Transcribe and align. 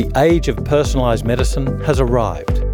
The 0.00 0.18
age 0.18 0.48
of 0.48 0.56
personalised 0.56 1.24
medicine 1.24 1.78
has 1.80 2.00
arrived. 2.00 2.64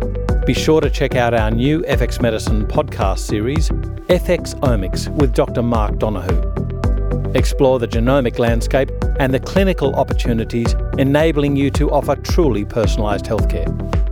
Be 0.47 0.55
sure 0.55 0.81
to 0.81 0.89
check 0.89 1.17
out 1.17 1.35
our 1.35 1.51
new 1.51 1.81
FX 1.83 2.23
Medicine 2.23 2.65
podcast 2.65 3.19
series, 3.19 3.69
FX 4.09 4.55
Omics, 4.61 5.09
with 5.09 5.35
Dr. 5.35 5.61
Mark 5.61 5.99
Donohoe. 5.99 7.33
Explore 7.35 7.81
the 7.81 7.89
genomic 7.89 8.39
landscape 8.39 8.93
and 9.19 9.35
the 9.35 9.41
clinical 9.41 9.97
opportunities 9.97 10.77
enabling 10.99 11.57
you 11.57 11.69
to 11.73 11.91
offer 11.91 12.15
truly 12.15 12.65
personalised 12.65 13.27
healthcare. 13.27 14.06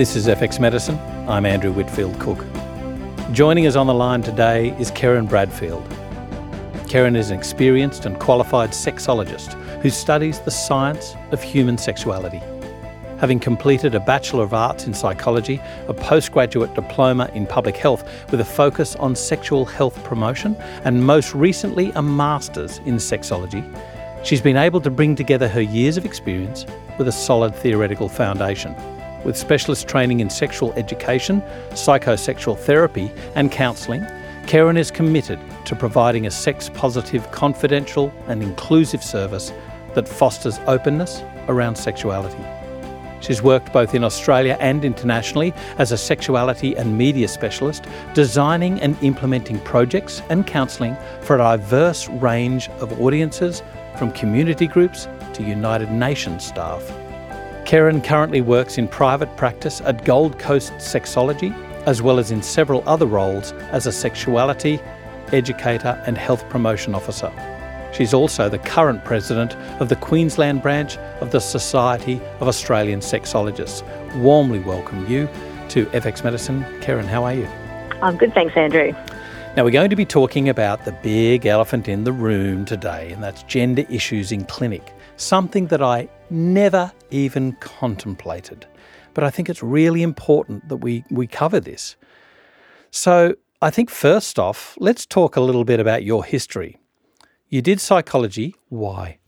This 0.00 0.16
is 0.16 0.28
FX 0.28 0.58
Medicine. 0.58 0.98
I'm 1.28 1.44
Andrew 1.44 1.72
Whitfield 1.72 2.18
Cook. 2.18 2.42
Joining 3.32 3.66
us 3.66 3.76
on 3.76 3.86
the 3.86 3.92
line 3.92 4.22
today 4.22 4.70
is 4.78 4.90
Kerryn 4.90 5.28
Bradfield. 5.28 5.86
Kerryn 6.88 7.14
is 7.14 7.28
an 7.28 7.38
experienced 7.38 8.06
and 8.06 8.18
qualified 8.18 8.70
sexologist 8.70 9.52
who 9.82 9.90
studies 9.90 10.40
the 10.40 10.50
science 10.50 11.14
of 11.32 11.42
human 11.42 11.76
sexuality. 11.76 12.40
Having 13.18 13.40
completed 13.40 13.94
a 13.94 14.00
Bachelor 14.00 14.44
of 14.44 14.54
Arts 14.54 14.86
in 14.86 14.94
Psychology, 14.94 15.60
a 15.86 15.92
postgraduate 15.92 16.72
diploma 16.74 17.30
in 17.34 17.46
Public 17.46 17.76
Health 17.76 18.08
with 18.30 18.40
a 18.40 18.44
focus 18.46 18.96
on 18.96 19.14
sexual 19.14 19.66
health 19.66 20.02
promotion, 20.02 20.56
and 20.84 21.04
most 21.04 21.34
recently 21.34 21.90
a 21.90 22.00
Master's 22.00 22.78
in 22.86 22.96
Sexology, 22.96 23.62
she's 24.24 24.40
been 24.40 24.56
able 24.56 24.80
to 24.80 24.88
bring 24.88 25.14
together 25.14 25.46
her 25.46 25.60
years 25.60 25.98
of 25.98 26.06
experience 26.06 26.64
with 26.96 27.06
a 27.06 27.12
solid 27.12 27.54
theoretical 27.54 28.08
foundation 28.08 28.74
with 29.24 29.36
specialist 29.36 29.88
training 29.88 30.20
in 30.20 30.30
sexual 30.30 30.72
education, 30.74 31.42
psychosexual 31.70 32.58
therapy, 32.58 33.10
and 33.34 33.52
counselling, 33.52 34.02
Kerryn 34.46 34.78
is 34.78 34.90
committed 34.90 35.38
to 35.66 35.76
providing 35.76 36.26
a 36.26 36.30
sex 36.30 36.68
positive, 36.68 37.30
confidential, 37.30 38.12
and 38.26 38.42
inclusive 38.42 39.02
service 39.02 39.52
that 39.94 40.08
fosters 40.08 40.58
openness 40.66 41.22
around 41.48 41.76
sexuality. 41.76 42.42
She's 43.20 43.42
worked 43.42 43.72
both 43.72 43.94
in 43.94 44.02
Australia 44.02 44.56
and 44.60 44.84
internationally 44.84 45.52
as 45.78 45.92
a 45.92 45.98
sexuality 45.98 46.74
and 46.76 46.96
media 46.96 47.28
specialist, 47.28 47.84
designing 48.14 48.80
and 48.80 48.96
implementing 49.02 49.60
projects 49.60 50.22
and 50.30 50.46
counselling 50.46 50.96
for 51.20 51.36
a 51.36 51.38
diverse 51.38 52.08
range 52.08 52.68
of 52.80 53.00
audiences, 53.00 53.62
from 53.96 54.10
community 54.12 54.66
groups 54.66 55.06
to 55.34 55.42
United 55.42 55.90
Nations 55.90 56.46
staff. 56.46 56.90
Kerryn 57.70 58.02
currently 58.02 58.40
works 58.40 58.78
in 58.78 58.88
private 58.88 59.36
practice 59.36 59.80
at 59.82 60.04
Gold 60.04 60.40
Coast 60.40 60.72
Sexology, 60.78 61.54
as 61.86 62.02
well 62.02 62.18
as 62.18 62.32
in 62.32 62.42
several 62.42 62.82
other 62.84 63.06
roles 63.06 63.52
as 63.70 63.86
a 63.86 63.92
sexuality, 63.92 64.80
educator, 65.30 66.02
and 66.04 66.18
health 66.18 66.48
promotion 66.48 66.96
officer. 66.96 67.30
She's 67.92 68.12
also 68.12 68.48
the 68.48 68.58
current 68.58 69.04
president 69.04 69.54
of 69.80 69.88
the 69.88 69.94
Queensland 69.94 70.62
branch 70.62 70.96
of 71.20 71.30
the 71.30 71.38
Society 71.38 72.20
of 72.40 72.48
Australian 72.48 72.98
Sexologists. 72.98 73.84
Warmly 74.16 74.58
welcome 74.58 75.06
you 75.06 75.28
to 75.68 75.86
FX 75.90 76.24
Medicine. 76.24 76.64
Kerryn, 76.80 77.06
how 77.06 77.22
are 77.22 77.34
you? 77.34 77.46
I'm 78.02 78.16
good, 78.16 78.34
thanks, 78.34 78.56
Andrew. 78.56 78.92
Now, 79.56 79.62
we're 79.62 79.70
going 79.70 79.90
to 79.90 79.96
be 79.96 80.04
talking 80.04 80.48
about 80.48 80.84
the 80.84 80.92
big 81.04 81.46
elephant 81.46 81.86
in 81.86 82.02
the 82.02 82.12
room 82.12 82.64
today, 82.64 83.12
and 83.12 83.22
that's 83.22 83.44
gender 83.44 83.84
issues 83.88 84.32
in 84.32 84.44
clinic 84.46 84.92
something 85.20 85.66
that 85.66 85.82
I 85.82 86.08
never 86.30 86.90
even 87.10 87.52
contemplated. 87.60 88.66
But 89.14 89.24
I 89.24 89.30
think 89.30 89.48
it's 89.48 89.62
really 89.62 90.02
important 90.02 90.68
that 90.68 90.76
we, 90.76 91.04
we 91.10 91.26
cover 91.26 91.60
this. 91.60 91.96
So, 92.90 93.34
I 93.62 93.70
think 93.70 93.90
first 93.90 94.38
off, 94.38 94.74
let's 94.80 95.04
talk 95.04 95.36
a 95.36 95.40
little 95.40 95.64
bit 95.64 95.80
about 95.80 96.02
your 96.02 96.24
history. 96.24 96.78
You 97.50 97.60
did 97.60 97.80
psychology. 97.80 98.54
Why? 98.68 99.18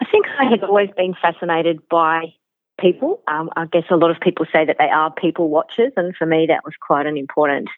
I 0.00 0.06
think 0.10 0.26
I 0.38 0.44
had 0.44 0.64
always 0.64 0.90
been 0.96 1.14
fascinated 1.20 1.86
by 1.88 2.32
people. 2.80 3.20
Um, 3.28 3.50
I 3.56 3.66
guess 3.66 3.84
a 3.90 3.96
lot 3.96 4.10
of 4.10 4.20
people 4.20 4.46
say 4.52 4.64
that 4.64 4.76
they 4.78 4.88
are 4.88 5.12
people 5.12 5.48
watchers, 5.50 5.92
and 5.96 6.16
for 6.16 6.26
me, 6.26 6.46
that 6.46 6.64
was 6.64 6.74
quite 6.80 7.06
an 7.06 7.16
important 7.16 7.68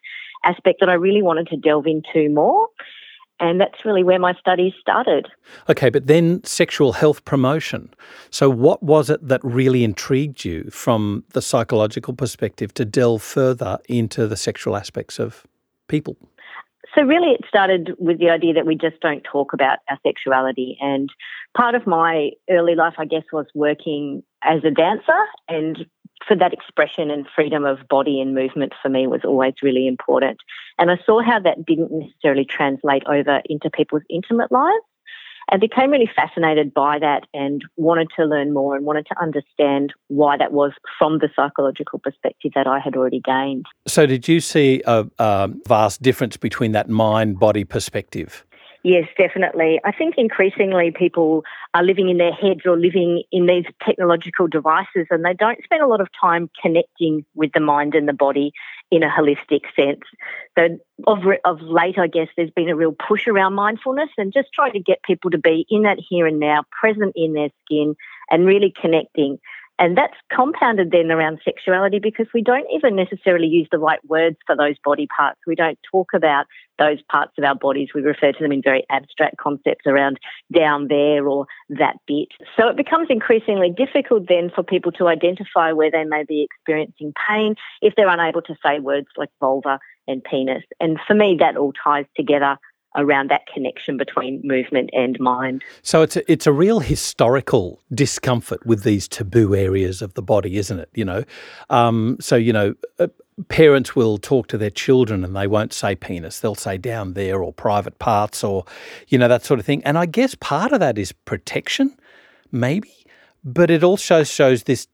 aspect 0.43 0.79
that 0.79 0.89
I 0.89 0.93
really 0.93 1.21
wanted 1.21 1.47
to 1.47 1.57
delve 1.57 1.87
into 1.87 2.29
more. 2.29 2.67
And 3.39 3.61
that's 3.61 3.85
really 3.85 4.03
where 4.03 4.19
my 4.19 4.33
studies 4.33 4.73
started. 4.81 5.27
Okay, 5.69 5.89
but 5.89 6.07
then 6.07 6.43
sexual 6.43 6.93
health 6.93 7.23
promotion. 7.23 7.93
So, 8.31 8.49
what 8.49 8.81
was 8.81 9.09
it 9.09 9.27
that 9.27 9.41
really 9.43 9.83
intrigued 9.83 10.43
you 10.43 10.69
from 10.71 11.23
the 11.33 11.41
psychological 11.41 12.13
perspective 12.13 12.73
to 12.75 12.85
delve 12.85 13.21
further 13.21 13.77
into 13.87 14.27
the 14.27 14.37
sexual 14.37 14.75
aspects 14.75 15.19
of 15.19 15.45
people? 15.87 16.17
So, 16.95 17.03
really, 17.03 17.33
it 17.33 17.41
started 17.47 17.91
with 17.99 18.17
the 18.17 18.29
idea 18.29 18.53
that 18.53 18.65
we 18.65 18.75
just 18.75 18.99
don't 19.01 19.23
talk 19.23 19.53
about 19.53 19.79
our 19.87 19.99
sexuality. 20.01 20.77
And 20.81 21.09
part 21.55 21.75
of 21.75 21.85
my 21.85 22.31
early 22.49 22.73
life, 22.73 22.95
I 22.97 23.05
guess, 23.05 23.23
was 23.31 23.45
working 23.53 24.23
as 24.43 24.63
a 24.63 24.71
dancer 24.71 25.25
and 25.47 25.85
for 26.27 26.35
that 26.35 26.53
expression 26.53 27.11
and 27.11 27.27
freedom 27.35 27.65
of 27.65 27.87
body 27.87 28.19
and 28.21 28.33
movement 28.33 28.73
for 28.81 28.89
me 28.89 29.07
was 29.07 29.21
always 29.23 29.53
really 29.61 29.87
important. 29.87 30.39
And 30.77 30.91
I 30.91 30.97
saw 31.05 31.21
how 31.21 31.39
that 31.39 31.65
didn't 31.65 31.91
necessarily 31.91 32.45
translate 32.45 33.03
over 33.07 33.41
into 33.45 33.69
people's 33.69 34.03
intimate 34.09 34.51
lives 34.51 34.83
and 35.49 35.61
became 35.61 35.91
really 35.91 36.09
fascinated 36.13 36.73
by 36.73 36.99
that 36.99 37.25
and 37.33 37.63
wanted 37.77 38.09
to 38.17 38.25
learn 38.25 38.53
more 38.53 38.75
and 38.75 38.85
wanted 38.85 39.05
to 39.07 39.15
understand 39.21 39.93
why 40.07 40.37
that 40.37 40.51
was 40.51 40.73
from 40.99 41.19
the 41.19 41.29
psychological 41.35 41.99
perspective 41.99 42.51
that 42.55 42.67
I 42.67 42.79
had 42.79 42.95
already 42.95 43.21
gained. 43.21 43.65
So, 43.87 44.05
did 44.05 44.27
you 44.27 44.41
see 44.41 44.81
a, 44.85 45.05
a 45.19 45.49
vast 45.67 46.01
difference 46.01 46.37
between 46.37 46.73
that 46.73 46.89
mind 46.89 47.39
body 47.39 47.63
perspective? 47.63 48.45
Yes, 48.87 49.09
definitely. 49.17 49.81
I 49.83 49.91
think 49.91 50.13
increasingly 50.17 50.91
people 50.97 51.43
are 51.73 51.83
living 51.83 52.07
in 52.07 52.19
their 52.19 52.31
heads 52.31 52.61
or 52.65 52.79
living 52.79 53.23
in 53.33 53.45
these 53.45 53.65
technological 53.85 54.47
devices 54.47 55.07
and 55.09 55.25
they 55.25 55.33
don't 55.33 55.61
spend 55.61 55.81
a 55.83 55.87
lot 55.87 55.99
of 55.99 56.07
time 56.19 56.49
connecting 56.61 57.25
with 57.35 57.51
the 57.53 57.59
mind 57.59 57.95
and 57.95 58.07
the 58.07 58.13
body 58.13 58.53
in 58.89 59.03
a 59.03 59.09
holistic 59.09 59.63
sense. 59.75 59.99
So, 60.57 60.77
of, 61.05 61.17
of 61.43 61.59
late, 61.61 61.97
I 61.99 62.07
guess 62.07 62.29
there's 62.37 62.51
been 62.51 62.69
a 62.69 62.77
real 62.77 62.95
push 63.09 63.27
around 63.27 63.55
mindfulness 63.55 64.07
and 64.17 64.31
just 64.31 64.47
trying 64.55 64.71
to 64.71 64.79
get 64.79 65.03
people 65.03 65.31
to 65.31 65.37
be 65.37 65.65
in 65.69 65.81
that 65.81 65.97
here 66.09 66.25
and 66.25 66.39
now, 66.39 66.63
present 66.71 67.11
in 67.13 67.33
their 67.33 67.49
skin, 67.65 67.93
and 68.31 68.45
really 68.45 68.73
connecting. 68.79 69.37
And 69.79 69.97
that's 69.97 70.17
compounded 70.33 70.91
then 70.91 71.11
around 71.11 71.39
sexuality 71.45 71.99
because 71.99 72.27
we 72.33 72.41
don't 72.41 72.65
even 72.73 72.95
necessarily 72.95 73.47
use 73.47 73.67
the 73.71 73.77
right 73.77 73.99
words 74.07 74.37
for 74.45 74.55
those 74.55 74.75
body 74.83 75.07
parts. 75.15 75.39
We 75.45 75.55
don't 75.55 75.77
talk 75.91 76.09
about 76.15 76.45
those 76.79 77.01
parts 77.11 77.33
of 77.37 77.43
our 77.43 77.55
bodies. 77.55 77.89
We 77.93 78.01
refer 78.01 78.31
to 78.31 78.39
them 78.43 78.51
in 78.51 78.61
very 78.61 78.85
abstract 78.89 79.37
concepts 79.37 79.85
around 79.85 80.19
down 80.53 80.87
there 80.87 81.27
or 81.27 81.45
that 81.69 81.97
bit. 82.07 82.29
So 82.55 82.67
it 82.67 82.77
becomes 82.77 83.07
increasingly 83.09 83.71
difficult 83.71 84.27
then 84.27 84.51
for 84.53 84.63
people 84.63 84.91
to 84.93 85.07
identify 85.07 85.71
where 85.71 85.91
they 85.91 86.05
may 86.05 86.23
be 86.27 86.43
experiencing 86.43 87.13
pain 87.27 87.55
if 87.81 87.93
they're 87.95 88.09
unable 88.09 88.41
to 88.43 88.55
say 88.65 88.79
words 88.79 89.07
like 89.15 89.29
vulva 89.39 89.79
and 90.07 90.23
penis. 90.23 90.63
And 90.79 90.97
for 91.05 91.13
me, 91.13 91.37
that 91.39 91.57
all 91.57 91.73
ties 91.83 92.05
together 92.15 92.57
around 92.95 93.29
that 93.29 93.45
connection 93.53 93.97
between 93.97 94.41
movement 94.43 94.89
and 94.93 95.19
mind. 95.19 95.63
So 95.81 96.01
it's 96.01 96.15
a, 96.15 96.31
it's 96.31 96.47
a 96.47 96.51
real 96.51 96.79
historical 96.79 97.81
discomfort 97.93 98.65
with 98.65 98.83
these 98.83 99.07
taboo 99.07 99.55
areas 99.55 100.01
of 100.01 100.13
the 100.15 100.21
body, 100.21 100.57
isn't 100.57 100.79
it? 100.79 100.89
You 100.93 101.05
know, 101.05 101.23
um, 101.69 102.17
so 102.19 102.35
you 102.35 102.53
know. 102.53 102.75
Uh, 102.99 103.07
parents 103.49 103.95
will 103.95 104.17
talk 104.17 104.47
to 104.47 104.57
their 104.57 104.71
children 104.71 105.23
and 105.23 105.35
they 105.35 105.45
won't 105.45 105.71
say 105.71 105.93
penis 105.93 106.39
they'll 106.39 106.55
say 106.55 106.75
down 106.75 107.13
there 107.13 107.43
or 107.43 107.53
private 107.53 107.99
parts 107.99 108.43
or 108.43 108.65
you 109.09 109.17
know 109.19 109.27
that 109.27 109.45
sort 109.45 109.59
of 109.59 109.65
thing 109.65 109.79
and 109.83 109.95
i 109.95 110.07
guess 110.07 110.33
part 110.33 110.71
of 110.71 110.79
that 110.79 110.97
is 110.97 111.11
protection 111.11 111.95
maybe 112.51 112.91
but 113.43 113.69
it 113.69 113.83
also 113.83 114.23
shows 114.23 114.63
this 114.63 114.87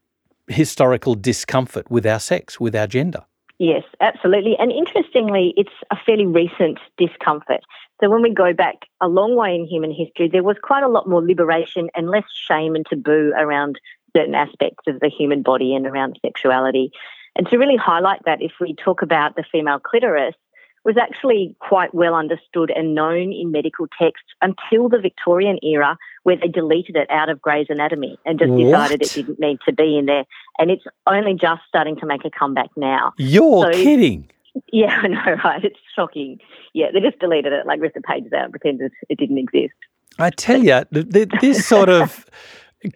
historical 0.47 1.15
discomfort 1.15 1.89
with 1.89 2.05
our 2.05 2.19
sex 2.19 2.59
with 2.59 2.75
our 2.75 2.85
gender 2.85 3.23
Yes, 3.59 3.83
absolutely. 4.01 4.55
And 4.57 4.71
interestingly, 4.71 5.53
it's 5.55 5.73
a 5.91 5.95
fairly 6.05 6.25
recent 6.25 6.79
discomfort. 6.97 7.61
So 8.01 8.09
when 8.09 8.21
we 8.21 8.33
go 8.33 8.53
back 8.53 8.75
a 8.99 9.07
long 9.07 9.35
way 9.35 9.55
in 9.55 9.65
human 9.65 9.91
history, 9.91 10.27
there 10.27 10.43
was 10.43 10.57
quite 10.61 10.83
a 10.83 10.89
lot 10.89 11.07
more 11.07 11.25
liberation 11.25 11.89
and 11.95 12.09
less 12.09 12.25
shame 12.47 12.75
and 12.75 12.85
taboo 12.85 13.31
around 13.37 13.79
certain 14.15 14.35
aspects 14.35 14.83
of 14.87 14.99
the 14.99 15.09
human 15.09 15.43
body 15.43 15.75
and 15.75 15.85
around 15.85 16.19
sexuality. 16.25 16.91
And 17.35 17.47
to 17.47 17.57
really 17.57 17.77
highlight 17.77 18.25
that, 18.25 18.41
if 18.41 18.53
we 18.59 18.75
talk 18.75 19.01
about 19.01 19.35
the 19.35 19.45
female 19.51 19.79
clitoris, 19.79 20.35
was 20.83 20.97
actually 20.97 21.55
quite 21.59 21.93
well 21.93 22.13
understood 22.13 22.71
and 22.75 22.93
known 22.93 23.31
in 23.31 23.51
medical 23.51 23.87
texts 23.99 24.27
until 24.41 24.89
the 24.89 24.99
Victorian 24.99 25.57
era, 25.63 25.97
where 26.23 26.35
they 26.35 26.47
deleted 26.47 26.95
it 26.95 27.09
out 27.09 27.29
of 27.29 27.41
Gray's 27.41 27.67
Anatomy 27.69 28.17
and 28.25 28.37
just 28.39 28.51
what? 28.51 28.63
decided 28.63 29.01
it 29.01 29.11
didn't 29.13 29.39
need 29.39 29.59
to 29.65 29.73
be 29.73 29.97
in 29.97 30.05
there. 30.05 30.25
And 30.59 30.69
it's 30.69 30.83
only 31.07 31.33
just 31.33 31.61
starting 31.67 31.95
to 31.97 32.05
make 32.05 32.25
a 32.25 32.29
comeback 32.29 32.69
now. 32.75 33.13
You're 33.17 33.71
so, 33.71 33.71
kidding. 33.71 34.29
Yeah, 34.71 34.99
I 35.03 35.07
know, 35.07 35.37
right? 35.43 35.63
It's 35.63 35.79
shocking. 35.95 36.39
Yeah, 36.73 36.87
they 36.93 36.99
just 36.99 37.19
deleted 37.19 37.53
it, 37.53 37.65
like 37.65 37.79
ripped 37.79 37.95
the 37.95 38.01
pages 38.01 38.33
out 38.33 38.45
and 38.45 38.51
pretended 38.51 38.91
it 39.09 39.17
didn't 39.17 39.37
exist. 39.37 39.73
I 40.19 40.29
tell 40.29 40.63
you, 40.63 40.83
this 40.91 41.65
sort 41.65 41.89
of 41.89 42.25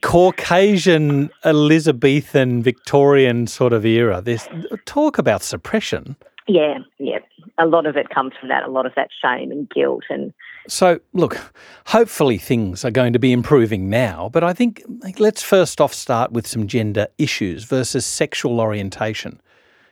Caucasian, 0.01 1.29
Elizabethan, 1.43 2.61
Victorian 2.61 3.47
sort 3.47 3.73
of 3.73 3.85
era, 3.85 4.21
this 4.21 4.47
talk 4.85 5.17
about 5.17 5.41
suppression. 5.41 6.15
Yeah, 6.47 6.79
yeah. 6.99 7.19
A 7.57 7.65
lot 7.65 7.85
of 7.85 7.97
it 7.97 8.09
comes 8.09 8.33
from 8.39 8.49
that, 8.49 8.63
a 8.63 8.71
lot 8.71 8.85
of 8.85 8.93
that 8.95 9.09
shame 9.21 9.51
and 9.51 9.69
guilt 9.69 10.03
and 10.09 10.33
so, 10.67 10.99
look, 11.13 11.53
hopefully 11.87 12.37
things 12.37 12.83
are 12.83 12.91
going 12.91 13.13
to 13.13 13.19
be 13.19 13.31
improving 13.31 13.89
now, 13.89 14.29
but 14.31 14.43
I 14.43 14.51
think 14.53 14.83
let's 15.17 15.41
first 15.41 15.79
off 15.79 15.93
start 15.93 16.33
with 16.33 16.45
some 16.45 16.67
gender 16.67 17.07
issues 17.17 17.63
versus 17.63 18.05
sexual 18.05 18.59
orientation. 18.59 19.41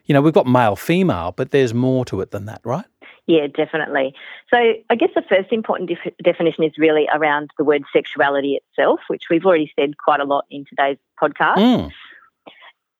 You 0.05 0.13
know, 0.13 0.21
we've 0.21 0.33
got 0.33 0.45
male 0.45 0.75
female, 0.75 1.31
but 1.31 1.51
there's 1.51 1.73
more 1.73 2.03
to 2.05 2.19
it 2.19 2.31
than 2.31 2.45
that, 2.45 2.61
right? 2.65 2.85
Yeah, 3.25 3.47
definitely. 3.47 4.13
So, 4.53 4.57
I 4.89 4.95
guess 4.95 5.09
the 5.15 5.23
first 5.27 5.51
important 5.51 5.89
def- 5.89 6.13
definition 6.21 6.63
is 6.63 6.73
really 6.77 7.07
around 7.11 7.51
the 7.57 7.63
word 7.63 7.83
sexuality 7.91 8.59
itself, 8.59 8.99
which 9.07 9.23
we've 9.29 9.45
already 9.45 9.71
said 9.79 9.97
quite 9.97 10.19
a 10.19 10.25
lot 10.25 10.45
in 10.51 10.65
today's 10.65 10.97
podcast. 11.21 11.55
Mm. 11.55 11.91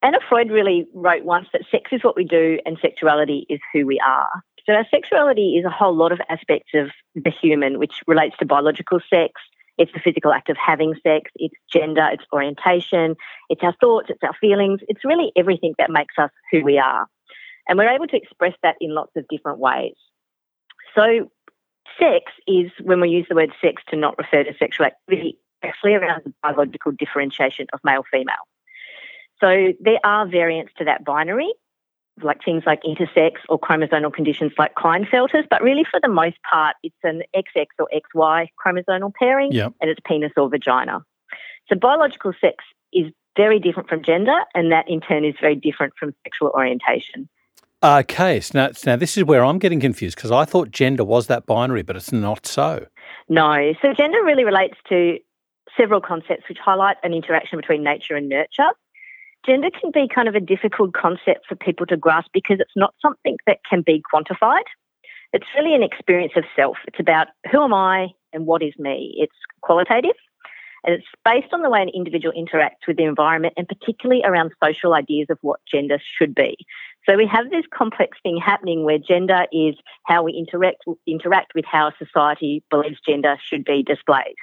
Anna 0.01 0.19
Freud 0.29 0.50
really 0.50 0.88
wrote 0.94 1.25
once 1.25 1.47
that 1.51 1.63
sex 1.69 1.91
is 1.91 2.03
what 2.03 2.15
we 2.15 2.23
do 2.23 2.59
and 2.65 2.77
sexuality 2.81 3.45
is 3.50 3.59
who 3.73 3.85
we 3.85 4.00
are. 4.00 4.29
So 4.65 4.73
our 4.73 4.85
sexuality 4.89 5.57
is 5.57 5.65
a 5.65 5.69
whole 5.69 5.95
lot 5.95 6.12
of 6.12 6.19
aspects 6.29 6.71
of 6.73 6.89
the 7.13 7.29
human, 7.29 7.77
which 7.77 8.01
relates 8.07 8.35
to 8.38 8.45
biological 8.45 9.00
sex. 9.09 9.33
It's 9.77 9.91
the 9.94 10.00
physical 10.00 10.31
act 10.31 10.50
of 10.50 10.57
having 10.57 10.95
sex. 11.03 11.29
It's 11.35 11.56
gender. 11.71 12.07
It's 12.12 12.23
orientation. 12.33 13.15
It's 13.50 13.62
our 13.62 13.75
thoughts. 13.79 14.09
It's 14.09 14.23
our 14.23 14.33
feelings. 14.41 14.81
It's 14.88 15.06
really 15.06 15.31
everything 15.35 15.75
that 15.77 15.91
makes 15.91 16.15
us 16.17 16.31
who 16.51 16.63
we 16.63 16.79
are. 16.79 17.07
And 17.67 17.77
we're 17.77 17.89
able 17.89 18.07
to 18.07 18.17
express 18.17 18.53
that 18.63 18.75
in 18.79 18.94
lots 18.94 19.12
of 19.15 19.27
different 19.27 19.59
ways. 19.59 19.95
So 20.95 21.29
sex 22.00 22.31
is, 22.47 22.71
when 22.81 23.01
we 23.01 23.09
use 23.09 23.25
the 23.29 23.35
word 23.35 23.51
sex 23.61 23.83
to 23.89 23.95
not 23.95 24.18
refer 24.18 24.44
to 24.44 24.57
sexual 24.57 24.88
activity, 24.88 25.38
actually 25.63 25.94
around 25.94 26.21
the 26.25 26.33
biological 26.41 26.91
differentiation 26.91 27.68
of 27.73 27.79
male 27.83 28.03
female. 28.11 28.35
So 29.41 29.73
there 29.79 30.00
are 30.03 30.27
variants 30.27 30.73
to 30.77 30.85
that 30.85 31.03
binary, 31.03 31.51
like 32.21 32.44
things 32.44 32.63
like 32.65 32.81
intersex 32.83 33.33
or 33.50 33.59
chromosomal 33.59 34.13
conditions 34.13 34.51
like 34.57 34.73
Klinefelter's, 34.75 35.45
but 35.50 35.62
really 35.62 35.83
for 35.89 36.00
the 36.01 36.09
most 36.09 36.38
part, 36.50 36.75
it's 36.83 36.95
an 37.03 37.23
XX 37.35 37.65
or 37.79 37.89
XY 37.94 38.47
chromosomal 38.63 39.13
pairing 39.13 39.51
yep. 39.51 39.73
and 39.81 39.89
it's 39.89 40.00
penis 40.06 40.31
or 40.38 40.50
vagina. 40.50 41.03
So 41.67 41.75
biological 41.75 42.33
sex 42.39 42.63
is 42.94 43.12
very 43.35 43.59
different 43.59 43.89
from 43.89 44.01
gender, 44.03 44.38
and 44.53 44.71
that 44.71 44.89
in 44.89 45.01
turn 45.01 45.25
is 45.25 45.35
very 45.41 45.56
different 45.56 45.94
from 46.00 46.13
sexual 46.23 46.50
orientation. 46.50 47.27
Uh, 47.81 48.00
okay, 48.00 48.39
so 48.39 48.57
now, 48.57 48.69
now 48.85 48.95
this 48.95 49.18
is 49.18 49.25
where 49.25 49.44
I'm 49.44 49.59
getting 49.59 49.79
confused 49.79 50.15
because 50.15 50.31
I 50.31 50.45
thought 50.45 50.71
gender 50.71 51.03
was 51.03 51.27
that 51.27 51.45
binary, 51.45 51.83
but 51.83 51.95
it's 51.95 52.11
not 52.11 52.45
so. 52.45 52.85
No, 53.27 53.73
so 53.81 53.94
gender 53.94 54.23
really 54.23 54.45
relates 54.45 54.77
to 54.89 55.18
several 55.77 56.00
concepts 56.00 56.47
which 56.47 56.57
highlight 56.57 56.97
an 57.03 57.13
interaction 57.13 57.59
between 57.59 57.83
nature 57.83 58.15
and 58.15 58.29
nurture 58.29 58.69
gender 59.45 59.69
can 59.69 59.92
be 59.92 60.07
kind 60.13 60.27
of 60.27 60.36
a 60.36 60.39
difficult 60.39 60.94
concept 60.94 61.45
for 61.47 61.56
people 61.56 61.86
to 61.88 61.97
grasp 61.97 62.30
because 62.33 62.57
it's 62.59 62.75
not 62.75 62.94
something 63.01 63.38
that 63.47 63.59
can 63.69 63.81
be 63.86 64.01
quantified. 64.13 64.63
It's 65.33 65.45
really 65.56 65.75
an 65.75 65.83
experience 65.83 66.33
of 66.36 66.44
self. 66.56 66.77
It's 66.88 67.00
about 67.00 67.27
who 67.51 67.63
am 67.63 67.74
I 67.74 68.07
and 68.33 68.45
what 68.45 68.63
is 68.63 68.74
me. 68.77 69.15
It's 69.18 69.36
qualitative 69.62 70.15
and 70.86 70.95
it's 70.95 71.07
based 71.25 71.53
on 71.53 71.62
the 71.62 71.69
way 71.69 71.81
an 71.81 71.89
individual 71.89 72.33
interacts 72.33 72.88
with 72.88 72.97
the 72.97 73.03
environment 73.03 73.56
and 73.57 73.68
particularly 73.68 74.21
around 74.24 74.51
social 74.63 74.94
ideas 74.94 75.27
of 75.30 75.38
what 75.42 75.59
gender 75.69 76.00
should 76.18 76.36
be. 76.36 76.56
So 77.07 77.18
we 77.18 77.27
have 77.27 77.50
this 77.50 77.65
complex 77.74 78.18
thing 78.24 78.38
happening 78.38 78.83
where 78.83 79.00
gender 79.00 79.45
is 79.51 79.75
how 80.06 80.24
we 80.24 80.33
interact 80.33 80.83
interact 81.07 81.53
with 81.56 81.65
how 81.65 81.92
society 81.97 82.63
believes 82.69 83.00
gender 83.07 83.38
should 83.44 83.65
be 83.65 83.83
displayed. 83.83 84.36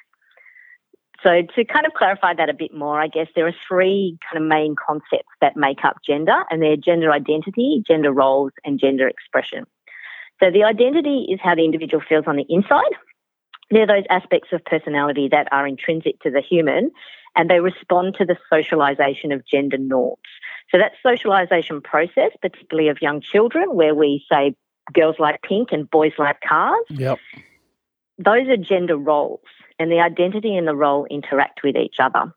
So, 1.22 1.42
to 1.54 1.64
kind 1.64 1.86
of 1.86 1.92
clarify 1.94 2.34
that 2.34 2.48
a 2.48 2.54
bit 2.54 2.74
more, 2.74 3.00
I 3.00 3.06
guess 3.06 3.28
there 3.36 3.46
are 3.46 3.54
three 3.68 4.18
kind 4.28 4.42
of 4.42 4.48
main 4.48 4.74
concepts 4.74 5.30
that 5.40 5.56
make 5.56 5.84
up 5.84 5.98
gender, 6.04 6.44
and 6.50 6.60
they're 6.60 6.76
gender 6.76 7.12
identity, 7.12 7.82
gender 7.86 8.12
roles, 8.12 8.50
and 8.64 8.80
gender 8.80 9.06
expression. 9.06 9.66
So, 10.42 10.50
the 10.50 10.64
identity 10.64 11.28
is 11.30 11.38
how 11.40 11.54
the 11.54 11.64
individual 11.64 12.02
feels 12.06 12.24
on 12.26 12.36
the 12.36 12.46
inside. 12.48 12.92
They're 13.70 13.86
those 13.86 14.04
aspects 14.10 14.48
of 14.52 14.64
personality 14.64 15.28
that 15.30 15.48
are 15.52 15.66
intrinsic 15.66 16.20
to 16.22 16.30
the 16.30 16.40
human, 16.40 16.90
and 17.36 17.48
they 17.48 17.60
respond 17.60 18.16
to 18.18 18.24
the 18.24 18.36
socialization 18.52 19.30
of 19.30 19.46
gender 19.46 19.78
norms. 19.78 20.18
So, 20.72 20.78
that 20.78 20.92
socialization 21.04 21.82
process, 21.82 22.32
particularly 22.40 22.88
of 22.88 23.00
young 23.00 23.20
children, 23.20 23.76
where 23.76 23.94
we 23.94 24.24
say 24.30 24.56
girls 24.92 25.16
like 25.20 25.40
pink 25.42 25.68
and 25.70 25.88
boys 25.88 26.12
like 26.18 26.40
cars, 26.40 26.84
yep. 26.90 27.20
those 28.18 28.48
are 28.48 28.56
gender 28.56 28.96
roles 28.96 29.40
and 29.78 29.90
the 29.90 30.00
identity 30.00 30.56
and 30.56 30.66
the 30.66 30.74
role 30.74 31.06
interact 31.10 31.62
with 31.62 31.76
each 31.76 31.96
other. 31.98 32.32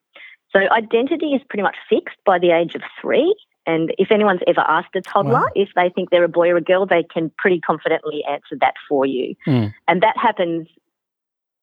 So 0.52 0.60
identity 0.72 1.28
is 1.34 1.42
pretty 1.50 1.64
much 1.64 1.76
fixed 1.90 2.18
by 2.26 2.40
the 2.40 2.52
age 2.52 2.76
of 2.76 2.82
three. 3.02 3.36
And 3.68 3.94
if 3.98 4.12
anyone's 4.12 4.42
ever 4.48 4.62
asked 4.62 4.96
a 4.96 5.02
toddler 5.02 5.42
wow. 5.42 5.50
if 5.56 5.70
they 5.76 5.90
think 5.90 6.10
they're 6.10 6.24
a 6.24 6.30
boy 6.30 6.50
or 6.50 6.58
a 6.58 6.62
girl, 6.62 6.86
they 6.86 7.04
can 7.04 7.32
pretty 7.38 7.60
confidently 7.60 8.24
answer 8.30 8.56
that 8.62 8.76
for 8.88 9.06
you. 9.06 9.36
Mm. 9.48 9.74
And 9.88 10.04
that 10.04 10.18
happens 10.18 10.68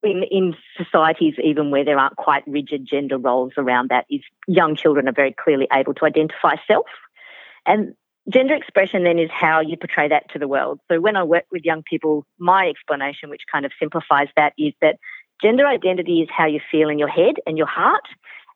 in, 0.02 0.24
in 0.30 0.54
societies 0.76 1.34
even 1.42 1.70
where 1.70 1.84
there 1.84 1.98
aren't 1.98 2.16
quite 2.16 2.42
rigid 2.46 2.86
gender 2.86 3.18
roles 3.18 3.52
around 3.56 3.90
that 3.90 4.04
is 4.10 4.20
young 4.48 4.74
children 4.74 5.08
are 5.08 5.12
very 5.12 5.32
clearly 5.32 5.68
able 5.72 5.94
to 5.94 6.04
identify 6.04 6.56
self. 6.66 6.86
And 7.66 7.94
gender 8.28 8.54
expression 8.54 9.04
then 9.04 9.18
is 9.18 9.30
how 9.32 9.60
you 9.60 9.76
portray 9.76 10.08
that 10.08 10.30
to 10.32 10.38
the 10.38 10.48
world. 10.48 10.80
So 10.90 11.00
when 11.00 11.16
I 11.16 11.22
work 11.22 11.44
with 11.50 11.64
young 11.64 11.82
people, 11.82 12.26
my 12.38 12.68
explanation, 12.68 13.30
which 13.30 13.42
kind 13.50 13.64
of 13.64 13.72
simplifies 13.78 14.28
that, 14.36 14.52
is 14.58 14.72
that 14.80 14.98
Gender 15.42 15.66
identity 15.66 16.20
is 16.20 16.28
how 16.30 16.46
you 16.46 16.60
feel 16.70 16.88
in 16.88 16.98
your 16.98 17.08
head 17.08 17.34
and 17.46 17.58
your 17.58 17.66
heart, 17.66 18.04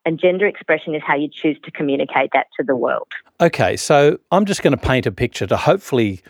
and 0.04 0.20
gender 0.20 0.46
expression 0.46 0.94
is 0.94 1.02
how 1.04 1.16
you 1.16 1.28
choose 1.28 1.58
to 1.64 1.70
communicate 1.72 2.30
that 2.32 2.46
to 2.56 2.64
the 2.64 2.76
world. 2.76 3.08
Okay, 3.40 3.76
so 3.76 4.18
I'm 4.30 4.44
just 4.44 4.62
going 4.62 4.70
to 4.70 4.76
paint 4.76 5.04
a 5.04 5.12
picture 5.12 5.46
to 5.48 5.56
hopefully 5.56 6.22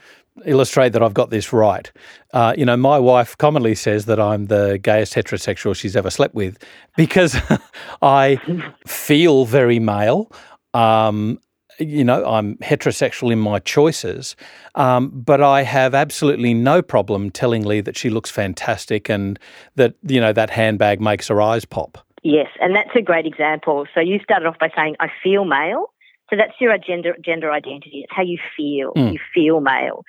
illustrate 0.44 0.90
that 0.92 1.02
I've 1.02 1.14
got 1.14 1.30
this 1.30 1.52
right. 1.52 1.90
Uh, 2.32 2.54
you 2.56 2.64
know, 2.64 2.76
my 2.76 2.98
wife 2.98 3.36
commonly 3.36 3.74
says 3.74 4.06
that 4.06 4.18
I'm 4.18 4.46
the 4.46 4.78
gayest 4.78 5.14
heterosexual 5.14 5.76
she's 5.76 5.94
ever 5.94 6.10
slept 6.10 6.34
with 6.34 6.58
because 6.96 7.36
I 8.02 8.40
feel 8.86 9.44
very 9.44 9.78
male. 9.78 10.30
Um, 10.74 11.38
you 11.78 12.04
know, 12.04 12.24
I'm 12.24 12.56
heterosexual 12.56 13.32
in 13.32 13.38
my 13.38 13.58
choices, 13.58 14.36
um, 14.74 15.10
but 15.10 15.40
I 15.42 15.62
have 15.62 15.94
absolutely 15.94 16.54
no 16.54 16.82
problem 16.82 17.30
telling 17.30 17.64
Lee 17.64 17.80
that 17.80 17.96
she 17.96 18.10
looks 18.10 18.30
fantastic 18.30 19.08
and 19.08 19.38
that, 19.74 19.94
you 20.02 20.20
know, 20.20 20.32
that 20.32 20.50
handbag 20.50 21.00
makes 21.00 21.28
her 21.28 21.40
eyes 21.40 21.64
pop. 21.64 21.98
Yes, 22.22 22.48
and 22.60 22.74
that's 22.74 22.90
a 22.96 23.02
great 23.02 23.26
example. 23.26 23.86
So 23.94 24.00
you 24.00 24.18
started 24.20 24.46
off 24.46 24.58
by 24.58 24.70
saying, 24.74 24.96
I 25.00 25.08
feel 25.22 25.44
male. 25.44 25.92
So 26.28 26.36
that's 26.36 26.54
your 26.60 26.76
gender, 26.78 27.14
gender 27.24 27.52
identity. 27.52 28.00
It's 28.02 28.12
how 28.12 28.22
you 28.22 28.38
feel. 28.56 28.92
Mm. 28.94 29.12
You 29.12 29.18
feel 29.32 29.60
male. 29.60 30.04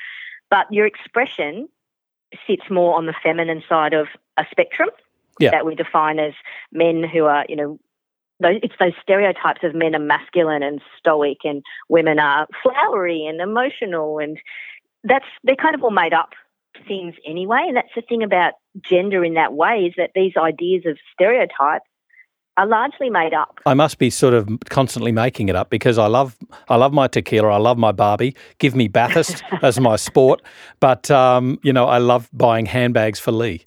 But 0.50 0.66
your 0.72 0.88
expression 0.88 1.70
sits 2.48 2.64
more 2.70 2.96
on 2.96 3.06
the 3.06 3.14
feminine 3.22 3.62
side 3.70 3.94
of 3.94 4.08
a 4.38 4.46
spectrum 4.50 4.90
yeah. 5.40 5.52
that 5.52 5.66
we 5.66 5.76
define 5.76 6.20
as 6.20 6.34
men 6.72 7.04
who 7.04 7.26
are, 7.26 7.46
you 7.48 7.56
know, 7.56 7.80
it's 8.40 8.76
those 8.80 8.94
stereotypes 9.02 9.62
of 9.64 9.74
men 9.74 9.96
are 9.96 10.00
masculine 10.00 10.64
and 10.64 10.82
stoic 10.98 11.38
and 11.44 11.64
women 11.90 12.20
are 12.20 12.48
flowery 12.62 13.26
and 13.26 13.42
emotional 13.42 14.20
and 14.20 14.38
that's 15.04 15.26
they're 15.44 15.56
kind 15.56 15.76
of 15.76 15.84
all 15.84 15.92
made 15.92 16.14
up 16.14 16.30
things 16.88 17.16
anyway 17.26 17.64
and 17.68 17.76
that's 17.76 17.94
the 17.96 18.02
thing 18.02 18.22
about 18.22 18.54
gender 18.88 19.24
in 19.24 19.34
that 19.34 19.54
way 19.54 19.86
is 19.88 19.94
that 19.98 20.12
these 20.14 20.34
ideas 20.38 20.84
of 20.86 20.98
stereotypes 21.14 21.86
are 22.58 22.66
largely 22.66 23.10
made 23.10 23.34
up. 23.34 23.60
I 23.66 23.76
must 23.76 24.00
be 24.00 24.10
sort 24.10 24.34
of 24.34 24.50
constantly 24.70 25.12
making 25.12 25.48
it 25.48 25.56
up 25.56 25.70
because 25.70 25.98
I 25.98 26.08
love 26.08 26.36
I 26.68 26.76
love 26.76 26.92
my 26.92 27.08
tequila, 27.08 27.50
I 27.50 27.58
love 27.58 27.78
my 27.78 27.92
Barbie. 27.92 28.36
Give 28.58 28.76
me 28.76 28.88
Bathurst 28.88 29.44
as 29.62 29.80
my 29.80 29.96
sport, 29.96 30.42
but 30.80 31.10
um, 31.12 31.60
you 31.64 31.72
know 31.72 31.86
I 31.86 32.00
love 32.00 32.30
buying 32.34 32.66
handbags 32.66 33.20
for 33.20 33.32
Lee. 33.32 33.66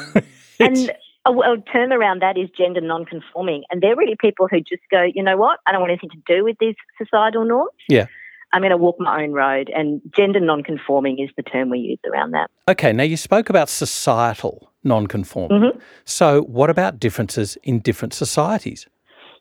and 0.60 0.92
a, 1.26 1.30
a 1.30 1.56
term 1.72 1.92
around 1.92 2.22
that 2.22 2.38
is 2.38 2.48
gender 2.56 2.80
non-conforming, 2.80 3.64
and 3.70 3.82
they're 3.82 3.96
really 3.96 4.16
people 4.18 4.48
who 4.48 4.60
just 4.60 4.82
go, 4.90 5.02
you 5.02 5.22
know 5.22 5.36
what, 5.36 5.60
I 5.66 5.72
don't 5.72 5.80
want 5.80 5.90
anything 5.90 6.10
to 6.10 6.34
do 6.34 6.44
with 6.44 6.56
these 6.60 6.76
societal 6.98 7.44
norms. 7.44 7.72
Yeah. 7.88 8.06
I'm 8.52 8.62
going 8.62 8.70
to 8.70 8.76
walk 8.76 8.96
my 8.98 9.24
own 9.24 9.32
road, 9.32 9.70
and 9.74 10.00
gender 10.16 10.40
non-conforming 10.40 11.18
is 11.18 11.30
the 11.36 11.42
term 11.42 11.68
we 11.70 11.78
use 11.78 11.98
around 12.10 12.30
that. 12.30 12.50
Okay, 12.68 12.92
now 12.92 13.02
you 13.02 13.16
spoke 13.16 13.50
about 13.50 13.68
societal 13.68 14.72
non-conforming. 14.84 15.60
Mm-hmm. 15.60 15.78
So, 16.04 16.42
what 16.42 16.70
about 16.70 17.00
differences 17.00 17.58
in 17.64 17.80
different 17.80 18.14
societies? 18.14 18.86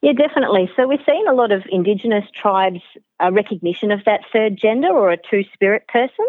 Yeah, 0.02 0.14
definitely. 0.14 0.70
So 0.76 0.88
we're 0.88 1.04
seeing 1.06 1.26
a 1.28 1.34
lot 1.34 1.52
of 1.52 1.64
Indigenous 1.72 2.26
tribes' 2.40 2.82
uh, 3.24 3.32
recognition 3.32 3.92
of 3.92 4.02
that 4.06 4.22
third 4.32 4.56
gender 4.56 4.90
or 4.90 5.12
a 5.12 5.18
two-spirit 5.18 5.88
person. 5.88 6.26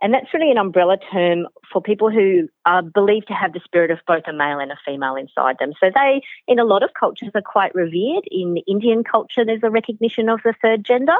And 0.00 0.14
that's 0.14 0.32
really 0.32 0.50
an 0.50 0.58
umbrella 0.58 0.96
term 1.12 1.48
for 1.72 1.82
people 1.82 2.10
who 2.10 2.48
are 2.64 2.82
believed 2.82 3.26
to 3.28 3.34
have 3.34 3.52
the 3.52 3.60
spirit 3.64 3.90
of 3.90 3.98
both 4.06 4.22
a 4.28 4.32
male 4.32 4.60
and 4.60 4.70
a 4.70 4.78
female 4.86 5.16
inside 5.16 5.56
them. 5.58 5.72
So 5.80 5.90
they, 5.92 6.22
in 6.46 6.58
a 6.58 6.64
lot 6.64 6.82
of 6.82 6.90
cultures, 6.98 7.30
are 7.34 7.42
quite 7.42 7.74
revered. 7.74 8.24
In 8.30 8.58
Indian 8.68 9.02
culture, 9.02 9.44
there's 9.44 9.62
a 9.64 9.70
recognition 9.70 10.28
of 10.28 10.40
the 10.44 10.54
third 10.62 10.84
gender. 10.84 11.16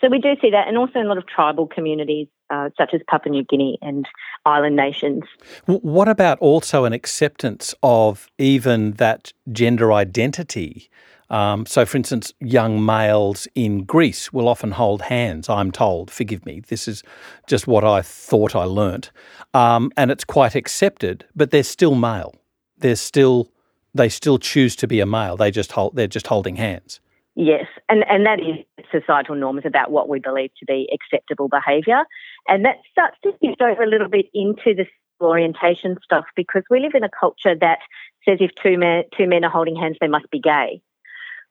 So 0.00 0.08
we 0.08 0.20
do 0.20 0.36
see 0.40 0.50
that, 0.50 0.68
and 0.68 0.78
also 0.78 1.00
in 1.00 1.06
a 1.06 1.08
lot 1.08 1.18
of 1.18 1.26
tribal 1.26 1.66
communities, 1.66 2.28
uh, 2.50 2.70
such 2.78 2.94
as 2.94 3.00
Papua 3.08 3.32
New 3.32 3.42
Guinea 3.42 3.78
and 3.82 4.06
island 4.46 4.76
nations. 4.76 5.24
What 5.66 6.08
about 6.08 6.38
also 6.38 6.84
an 6.84 6.92
acceptance 6.92 7.74
of 7.82 8.28
even 8.38 8.92
that 8.92 9.32
gender 9.50 9.92
identity? 9.92 10.88
Um, 11.30 11.66
so, 11.66 11.84
for 11.84 11.96
instance, 11.96 12.32
young 12.40 12.84
males 12.84 13.46
in 13.54 13.84
Greece 13.84 14.32
will 14.32 14.48
often 14.48 14.72
hold 14.72 15.02
hands, 15.02 15.48
I'm 15.48 15.70
told. 15.70 16.10
Forgive 16.10 16.46
me, 16.46 16.60
this 16.60 16.88
is 16.88 17.02
just 17.46 17.66
what 17.66 17.84
I 17.84 18.02
thought 18.02 18.56
I 18.56 18.64
learnt. 18.64 19.10
Um, 19.54 19.92
and 19.96 20.10
it's 20.10 20.24
quite 20.24 20.54
accepted, 20.54 21.26
but 21.36 21.50
they're 21.50 21.62
still 21.62 21.94
male. 21.94 22.34
They're 22.78 22.96
still, 22.96 23.50
they 23.94 24.08
still 24.08 24.38
choose 24.38 24.74
to 24.76 24.86
be 24.86 25.00
a 25.00 25.06
male. 25.06 25.36
They 25.36 25.50
just 25.50 25.72
hold, 25.72 25.96
they're 25.96 26.06
just 26.06 26.28
holding 26.28 26.56
hands. 26.56 27.00
Yes, 27.34 27.66
and, 27.88 28.04
and 28.08 28.26
that 28.26 28.40
is 28.40 28.64
societal 28.90 29.36
norms 29.36 29.62
about 29.64 29.92
what 29.92 30.08
we 30.08 30.18
believe 30.18 30.50
to 30.58 30.66
be 30.66 30.88
acceptable 30.92 31.48
behaviour. 31.48 32.04
And 32.48 32.64
that 32.64 32.78
starts 32.90 33.16
to 33.22 33.32
shift 33.40 33.60
over 33.60 33.82
a 33.82 33.86
little 33.86 34.08
bit 34.08 34.26
into 34.34 34.74
the 34.74 34.86
orientation 35.20 35.96
stuff 36.02 36.24
because 36.34 36.62
we 36.70 36.80
live 36.80 36.92
in 36.94 37.04
a 37.04 37.08
culture 37.08 37.54
that 37.60 37.78
says 38.24 38.38
if 38.40 38.50
two 38.60 38.78
men, 38.78 39.04
two 39.16 39.28
men 39.28 39.44
are 39.44 39.50
holding 39.50 39.76
hands, 39.76 39.96
they 40.00 40.08
must 40.08 40.30
be 40.30 40.40
gay. 40.40 40.80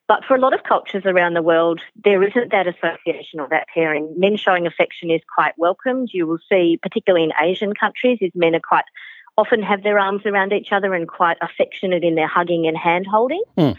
But 0.08 0.24
for 0.26 0.36
a 0.36 0.40
lot 0.40 0.54
of 0.54 0.64
cultures 0.64 1.04
around 1.06 1.34
the 1.34 1.42
world, 1.42 1.82
there 2.04 2.24
isn't 2.24 2.52
that 2.52 2.66
association 2.66 3.40
or 3.40 3.48
that 3.50 3.68
pairing. 3.74 4.14
Men 4.18 4.38
showing 4.38 4.66
affection 4.66 5.12
is 5.12 5.22
quite 5.34 5.54
welcomed. 5.58 6.10
You 6.14 6.26
will 6.26 6.40
see, 6.50 6.80
particularly 6.82 7.26
in 7.26 7.34
Asian 7.42 7.74
countries, 7.74 8.20
is 8.22 8.32
men 8.34 8.56
are 8.56 8.62
quite 8.62 8.86
often 9.38 9.62
have 9.62 9.84
their 9.84 10.00
arms 10.00 10.24
around 10.26 10.52
each 10.52 10.72
other 10.72 10.94
and 10.94 11.08
quite 11.08 11.38
affectionate 11.42 12.04
in 12.04 12.16
their 12.16 12.28
hugging 12.28 12.66
and 12.68 12.76
hand 12.78 13.06
holding. 13.06 13.44
Mm. 13.58 13.78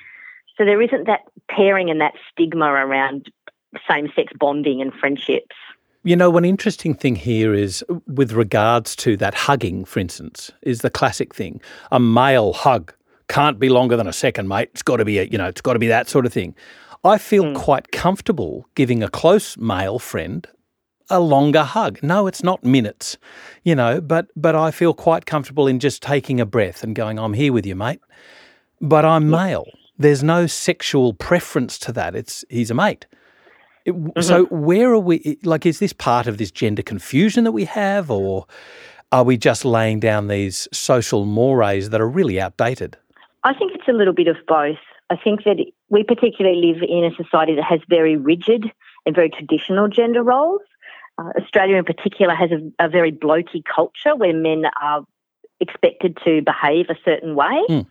So 0.57 0.65
there 0.65 0.81
isn't 0.81 1.07
that 1.07 1.23
pairing 1.49 1.91
and 1.91 2.01
that 2.01 2.15
stigma 2.31 2.67
around 2.67 3.31
same 3.89 4.09
sex 4.15 4.33
bonding 4.39 4.81
and 4.81 4.93
friendships. 4.95 5.55
You 6.05 6.17
know, 6.17 6.31
one 6.31 6.45
interesting 6.45 6.95
thing 6.95 7.17
here 7.17 7.53
is 7.53 7.85
with 8.07 8.33
regards 8.33 8.95
to 8.97 9.17
that 9.17 9.35
hugging, 9.35 9.85
for 9.85 9.99
instance, 9.99 10.53
is 10.63 10.81
the 10.81 10.91
classic 10.91 11.35
thing. 11.35 11.61
A 11.91 11.99
male 11.99 12.53
hug 12.53 12.95
can't 13.29 13.59
be 13.59 13.69
longer 13.69 13.97
than 13.97 14.07
a 14.07 14.13
second, 14.13 14.49
mate. 14.49 14.71
It's 14.73 14.83
got 14.83 14.97
to 14.97 15.05
be, 15.05 15.19
a, 15.19 15.25
you 15.25 15.39
know, 15.39 15.47
it's 15.47 15.61
got 15.61 15.75
to 15.75 15.79
be 15.79 15.89
that 15.89 16.09
sort 16.09 16.27
of 16.27 16.33
thing. 16.33 16.55
I 17.05 17.19
feel 17.19 17.45
mm. 17.45 17.55
quite 17.55 17.93
comfortable 17.93 18.67
giving 18.75 19.03
a 19.03 19.09
close 19.09 19.57
male 19.57 19.99
friend 19.99 20.47
a 21.11 21.21
longer 21.21 21.63
hug. 21.63 21.99
No, 22.03 22.27
it's 22.27 22.43
not 22.43 22.65
minutes, 22.65 23.17
you 23.63 23.75
know, 23.75 24.01
but 24.01 24.27
but 24.37 24.55
I 24.55 24.71
feel 24.71 24.95
quite 24.95 25.27
comfortable 25.27 25.67
in 25.67 25.79
just 25.79 26.03
taking 26.03 26.41
a 26.41 26.47
breath 26.47 26.83
and 26.83 26.95
going, 26.95 27.19
"I'm 27.19 27.35
here 27.35 27.53
with 27.53 27.67
you, 27.67 27.75
mate." 27.75 28.01
But 28.81 29.05
I'm 29.05 29.29
male, 29.31 29.67
there's 29.99 30.23
no 30.23 30.47
sexual 30.47 31.15
preference 31.15 31.79
to 31.81 31.93
that. 31.93 32.15
It's 32.15 32.45
he's 32.49 32.71
a 32.71 32.75
mate. 32.75 33.07
It, 33.85 33.95
mm-hmm. 33.95 34.21
So 34.21 34.45
where 34.47 34.93
are 34.93 34.99
we? 34.99 35.39
Like, 35.43 35.67
is 35.67 35.79
this 35.79 35.93
part 35.93 36.27
of 36.27 36.39
this 36.39 36.51
gender 36.51 36.83
confusion 36.83 37.45
that 37.45 37.53
we 37.53 37.65
have, 37.65 38.11
or 38.11 38.47
are 39.11 39.25
we 39.25 39.37
just 39.37 39.65
laying 39.65 40.01
down 40.01 40.29
these 40.29 40.69
social 40.73 41.25
mores 41.25 41.91
that 41.91 42.01
are 42.01 42.09
really 42.09 42.41
outdated? 42.41 42.97
I 43.45 43.55
think 43.55 43.73
it's 43.75 43.89
a 43.89 43.93
little 43.93 44.15
bit 44.15 44.29
of 44.29 44.37
both. 44.47 44.79
I 45.11 45.17
think 45.17 45.45
that 45.45 45.57
we 45.89 46.03
particularly 46.03 46.73
live 46.73 46.83
in 46.83 47.05
a 47.05 47.15
society 47.15 47.55
that 47.55 47.65
has 47.65 47.81
very 47.89 48.17
rigid 48.17 48.71
and 49.07 49.15
very 49.15 49.31
traditional 49.31 49.89
gender 49.89 50.23
roles. 50.23 50.61
Uh, 51.19 51.31
Australia, 51.41 51.77
in 51.77 51.85
particular, 51.85 52.35
has 52.35 52.51
a, 52.51 52.85
a, 52.85 52.89
very 52.89 53.11
blokey 53.11 53.63
culture 53.65 54.15
where 54.15 54.35
men 54.35 54.65
are 54.81 55.05
expected 55.61 56.19
to 56.25 56.43
behave 56.43 56.87
a 56.91 56.97
certain 57.05 57.35
way. 57.35 57.65
Mm 57.69 57.87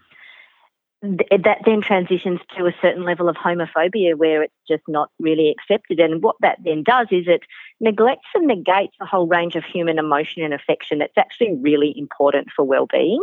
that 1.02 1.60
then 1.64 1.82
transitions 1.82 2.40
to 2.58 2.66
a 2.66 2.74
certain 2.82 3.04
level 3.04 3.30
of 3.30 3.36
homophobia 3.36 4.16
where 4.16 4.42
it's 4.42 4.54
just 4.68 4.82
not 4.88 5.12
really 5.20 5.52
accepted. 5.52 6.00
And 6.00 6.24
what 6.24 6.38
that 6.42 6.58
then 6.64 6.82
does 6.84 7.08
is 7.12 7.26
it 7.28 7.42
neglects 7.80 8.28
and 8.34 8.48
negates 8.48 8.96
a 9.00 9.06
whole 9.06 9.28
range 9.28 9.56
of 9.56 9.64
human 9.64 10.00
emotion 10.00 10.42
and 10.42 10.54
affection 10.54 11.00
that's 11.00 11.18
actually 11.18 11.56
really 11.62 11.94
important 11.96 12.48
for 12.56 12.66
well-being. 12.66 13.22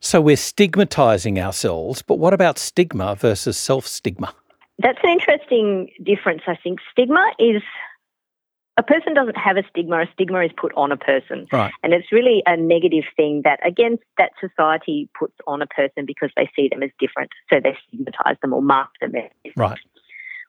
So 0.00 0.20
we're 0.20 0.36
stigmatizing 0.36 1.38
ourselves, 1.38 2.02
but 2.02 2.18
what 2.18 2.32
about 2.32 2.58
stigma 2.58 3.14
versus 3.14 3.58
self-stigma? 3.58 4.34
That's 4.78 4.98
an 5.02 5.10
interesting 5.10 5.90
difference, 6.02 6.42
I 6.46 6.56
think. 6.56 6.80
Stigma 6.90 7.32
is 7.38 7.62
a 8.78 8.82
person 8.82 9.12
doesn't 9.12 9.36
have 9.36 9.58
a 9.58 9.62
stigma. 9.68 10.00
A 10.00 10.06
stigma 10.14 10.40
is 10.40 10.52
put 10.56 10.72
on 10.74 10.90
a 10.90 10.96
person. 10.96 11.46
Right. 11.52 11.70
And 11.82 11.92
it's 11.92 12.10
really 12.10 12.42
a 12.46 12.56
negative 12.56 13.04
thing 13.14 13.42
that, 13.44 13.60
again, 13.66 13.98
that 14.16 14.30
society 14.40 15.10
puts 15.18 15.34
on 15.46 15.60
a 15.60 15.66
person 15.66 16.06
because 16.06 16.30
they 16.34 16.48
see 16.56 16.68
them 16.68 16.82
as 16.82 16.90
different. 16.98 17.30
So 17.50 17.60
they 17.62 17.76
stigmatize 17.88 18.36
them 18.40 18.54
or 18.54 18.62
mark 18.62 18.88
them 19.02 19.14
as 19.16 19.30
different. 19.44 19.70
Right. 19.72 19.80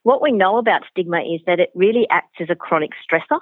What 0.04 0.22
we 0.22 0.32
know 0.32 0.58
about 0.58 0.84
stigma 0.90 1.20
is 1.20 1.42
that 1.46 1.60
it 1.60 1.72
really 1.76 2.08
acts 2.10 2.38
as 2.40 2.50
a 2.50 2.56
chronic 2.56 2.92
stressor 3.04 3.40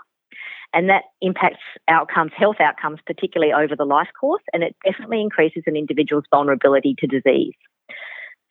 and 0.74 0.90
that 0.90 1.04
impacts 1.22 1.64
outcomes, 1.88 2.32
health 2.38 2.58
outcomes, 2.60 3.00
particularly 3.06 3.54
over 3.54 3.76
the 3.76 3.86
life 3.86 4.10
course, 4.20 4.44
and 4.54 4.64
it 4.64 4.76
definitely 4.86 5.22
increases 5.22 5.64
an 5.66 5.76
individual's 5.76 6.26
vulnerability 6.32 6.96
to 7.00 7.08
disease. 7.08 7.54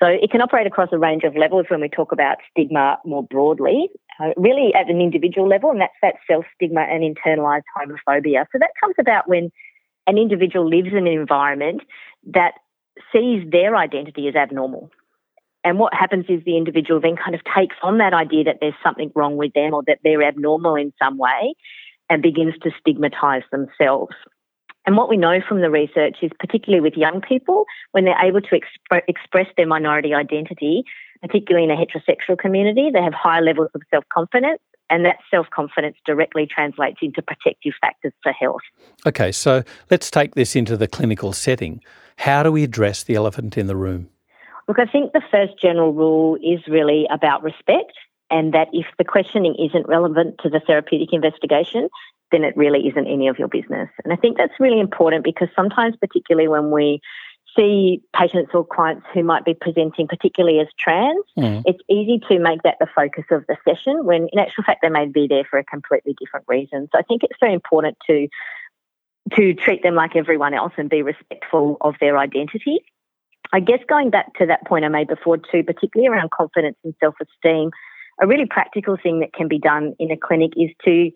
So 0.03 0.07
it 0.07 0.31
can 0.31 0.41
operate 0.41 0.67
across 0.67 0.91
a 0.93 0.99
range 0.99 1.25
of 1.25 1.37
levels 1.37 1.67
when 1.69 1.81
we 1.81 1.89
talk 1.89 2.13
about 2.13 2.39
stigma 2.51 2.99
more 3.05 3.25
broadly, 3.25 3.89
uh, 4.21 4.31
really 4.37 4.73
at 4.75 4.89
an 4.89 5.01
individual 5.01 5.49
level, 5.49 5.71
and 5.71 5.81
that's 5.81 5.95
that 6.03 6.15
self 6.31 6.45
stigma 6.55 6.83
and 6.83 7.03
internalized 7.03 7.65
homophobia. 7.77 8.47
So 8.53 8.59
that 8.59 8.71
comes 8.81 8.95
about 8.99 9.29
when 9.29 9.51
an 10.07 10.19
individual 10.19 10.69
lives 10.69 10.89
in 10.93 10.99
an 10.99 11.07
environment 11.09 11.83
that 12.33 12.55
sees 13.13 13.49
their 13.51 13.77
identity 13.77 14.29
as 14.29 14.37
abnormal. 14.37 14.91
And 15.65 15.79
what 15.79 15.93
happens 15.93 16.27
is 16.29 16.45
the 16.45 16.57
individual 16.57 17.01
then 17.01 17.17
kind 17.17 17.35
of 17.35 17.41
takes 17.57 17.77
on 17.83 17.99
that 17.99 18.15
idea 18.15 18.45
that 18.45 18.59
there's 18.61 18.75
something 18.83 19.11
wrong 19.15 19.37
with 19.37 19.53
them 19.53 19.75
or 19.75 19.83
that 19.87 19.99
they're 20.05 20.23
abnormal 20.23 20.77
in 20.77 20.93
some 21.03 21.19
way 21.19 21.55
and 22.11 22.23
begins 22.23 22.55
to 22.63 22.71
stigmatize 22.81 23.43
themselves. 23.51 24.15
And 24.87 24.97
what 24.97 25.11
we 25.11 25.19
know 25.19 25.41
from 25.47 25.61
the 25.61 25.71
research 25.71 26.17
is, 26.23 26.31
particularly 26.41 26.81
with 26.81 26.95
young 26.95 27.21
people, 27.21 27.67
when 27.93 28.05
they're 28.05 28.25
able 28.25 28.41
to 28.41 28.49
exp- 28.49 29.03
express 29.07 29.47
their 29.57 29.67
minority 29.67 30.15
identity, 30.15 30.83
particularly 31.21 31.65
in 31.65 31.71
a 31.71 31.77
heterosexual 31.77 32.39
community, 32.39 32.91
they 32.93 33.03
have 33.03 33.13
high 33.13 33.41
levels 33.41 33.69
of 33.75 33.83
self 33.91 34.05
confidence. 34.13 34.61
And 34.91 35.05
that 35.05 35.17
self 35.31 35.47
confidence 35.51 35.97
directly 36.07 36.47
translates 36.47 37.01
into 37.03 37.21
protective 37.21 37.75
factors 37.79 38.15
for 38.23 38.33
health. 38.33 38.63
Okay, 39.05 39.31
so 39.31 39.63
let's 39.91 40.11
take 40.11 40.35
this 40.35 40.57
into 40.57 40.79
the 40.79 40.89
clinical 40.89 41.35
setting. 41.35 41.83
How 42.17 42.43
do 42.43 42.51
we 42.51 42.65
address 42.65 43.03
the 43.03 43.15
elephant 43.15 43.59
in 43.59 43.67
the 43.67 43.77
room? 43.77 44.09
Look, 44.67 44.79
I 44.79 44.87
think 44.87 45.13
the 45.13 45.23
first 45.31 45.53
general 45.61 45.93
rule 45.93 46.37
is 46.37 46.61
really 46.67 47.07
about 47.11 47.43
respect, 47.43 47.93
and 48.31 48.53
that 48.55 48.69
if 48.73 48.87
the 48.99 49.05
questioning 49.05 49.55
isn't 49.55 49.89
relevant 49.89 50.37
to 50.43 50.51
the 50.51 50.61
therapeutic 50.61 51.13
investigation, 51.13 51.89
then 52.31 52.45
it 52.45 52.57
really 52.57 52.87
isn't 52.89 53.07
any 53.07 53.29
of 53.29 53.39
your 53.39 53.49
business. 53.49 53.89
And 54.05 54.13
I 54.13 54.17
think 54.17 54.37
that's 54.37 54.61
really 54.61 54.81
important 54.81 55.25
because 55.25 55.49
sometimes, 55.57 55.97
particularly 55.97 56.49
when 56.49 56.71
we 56.71 57.01
see 57.57 58.03
patients 58.15 58.51
or 58.53 58.65
clients 58.65 59.07
who 59.15 59.23
might 59.23 59.45
be 59.45 59.55
presenting 59.55 60.07
particularly 60.07 60.61
as 60.61 60.69
trans, 60.79 61.25
mm. 61.37 61.63
it's 61.65 61.83
easy 61.89 62.21
to 62.29 62.39
make 62.39 62.63
that 62.63 62.77
the 62.79 62.87
focus 62.95 63.25
of 63.31 63.45
the 63.49 63.57
session 63.67 64.05
when 64.05 64.29
in 64.33 64.39
actual 64.39 64.65
fact 64.65 64.81
they 64.83 64.91
may 64.91 65.07
be 65.07 65.27
there 65.27 65.45
for 65.49 65.59
a 65.59 65.65
completely 65.65 66.15
different 66.21 66.45
reason. 66.49 66.89
So 66.93 66.99
I 66.99 67.03
think 67.03 67.25
it's 67.25 67.39
very 67.41 67.55
important 67.55 67.97
to 68.07 68.29
to 69.37 69.53
treat 69.55 69.83
them 69.83 69.95
like 69.95 70.17
everyone 70.17 70.55
else 70.55 70.73
and 70.79 70.89
be 70.89 71.03
respectful 71.03 71.77
of 71.83 71.95
their 72.01 72.17
identity. 72.17 72.79
I 73.53 73.61
guess 73.61 73.81
going 73.89 74.11
back 74.11 74.35
to 74.39 74.47
that 74.47 74.67
point 74.67 74.85
I 74.85 74.89
made 74.89 75.09
before 75.09 75.37
too, 75.37 75.63
particularly 75.65 76.09
around 76.09 76.31
confidence 76.31 76.77
and 76.85 76.95
self-esteem, 77.01 77.71
a 78.21 78.27
really 78.27 78.47
practical 78.47 78.97
thing 79.01 79.21
that 79.21 79.33
can 79.33 79.49
be 79.49 79.59
done 79.59 79.95
in 79.99 80.11
a 80.11 80.17
clinic 80.17 80.53
is 80.57 80.71
to 80.85 81.11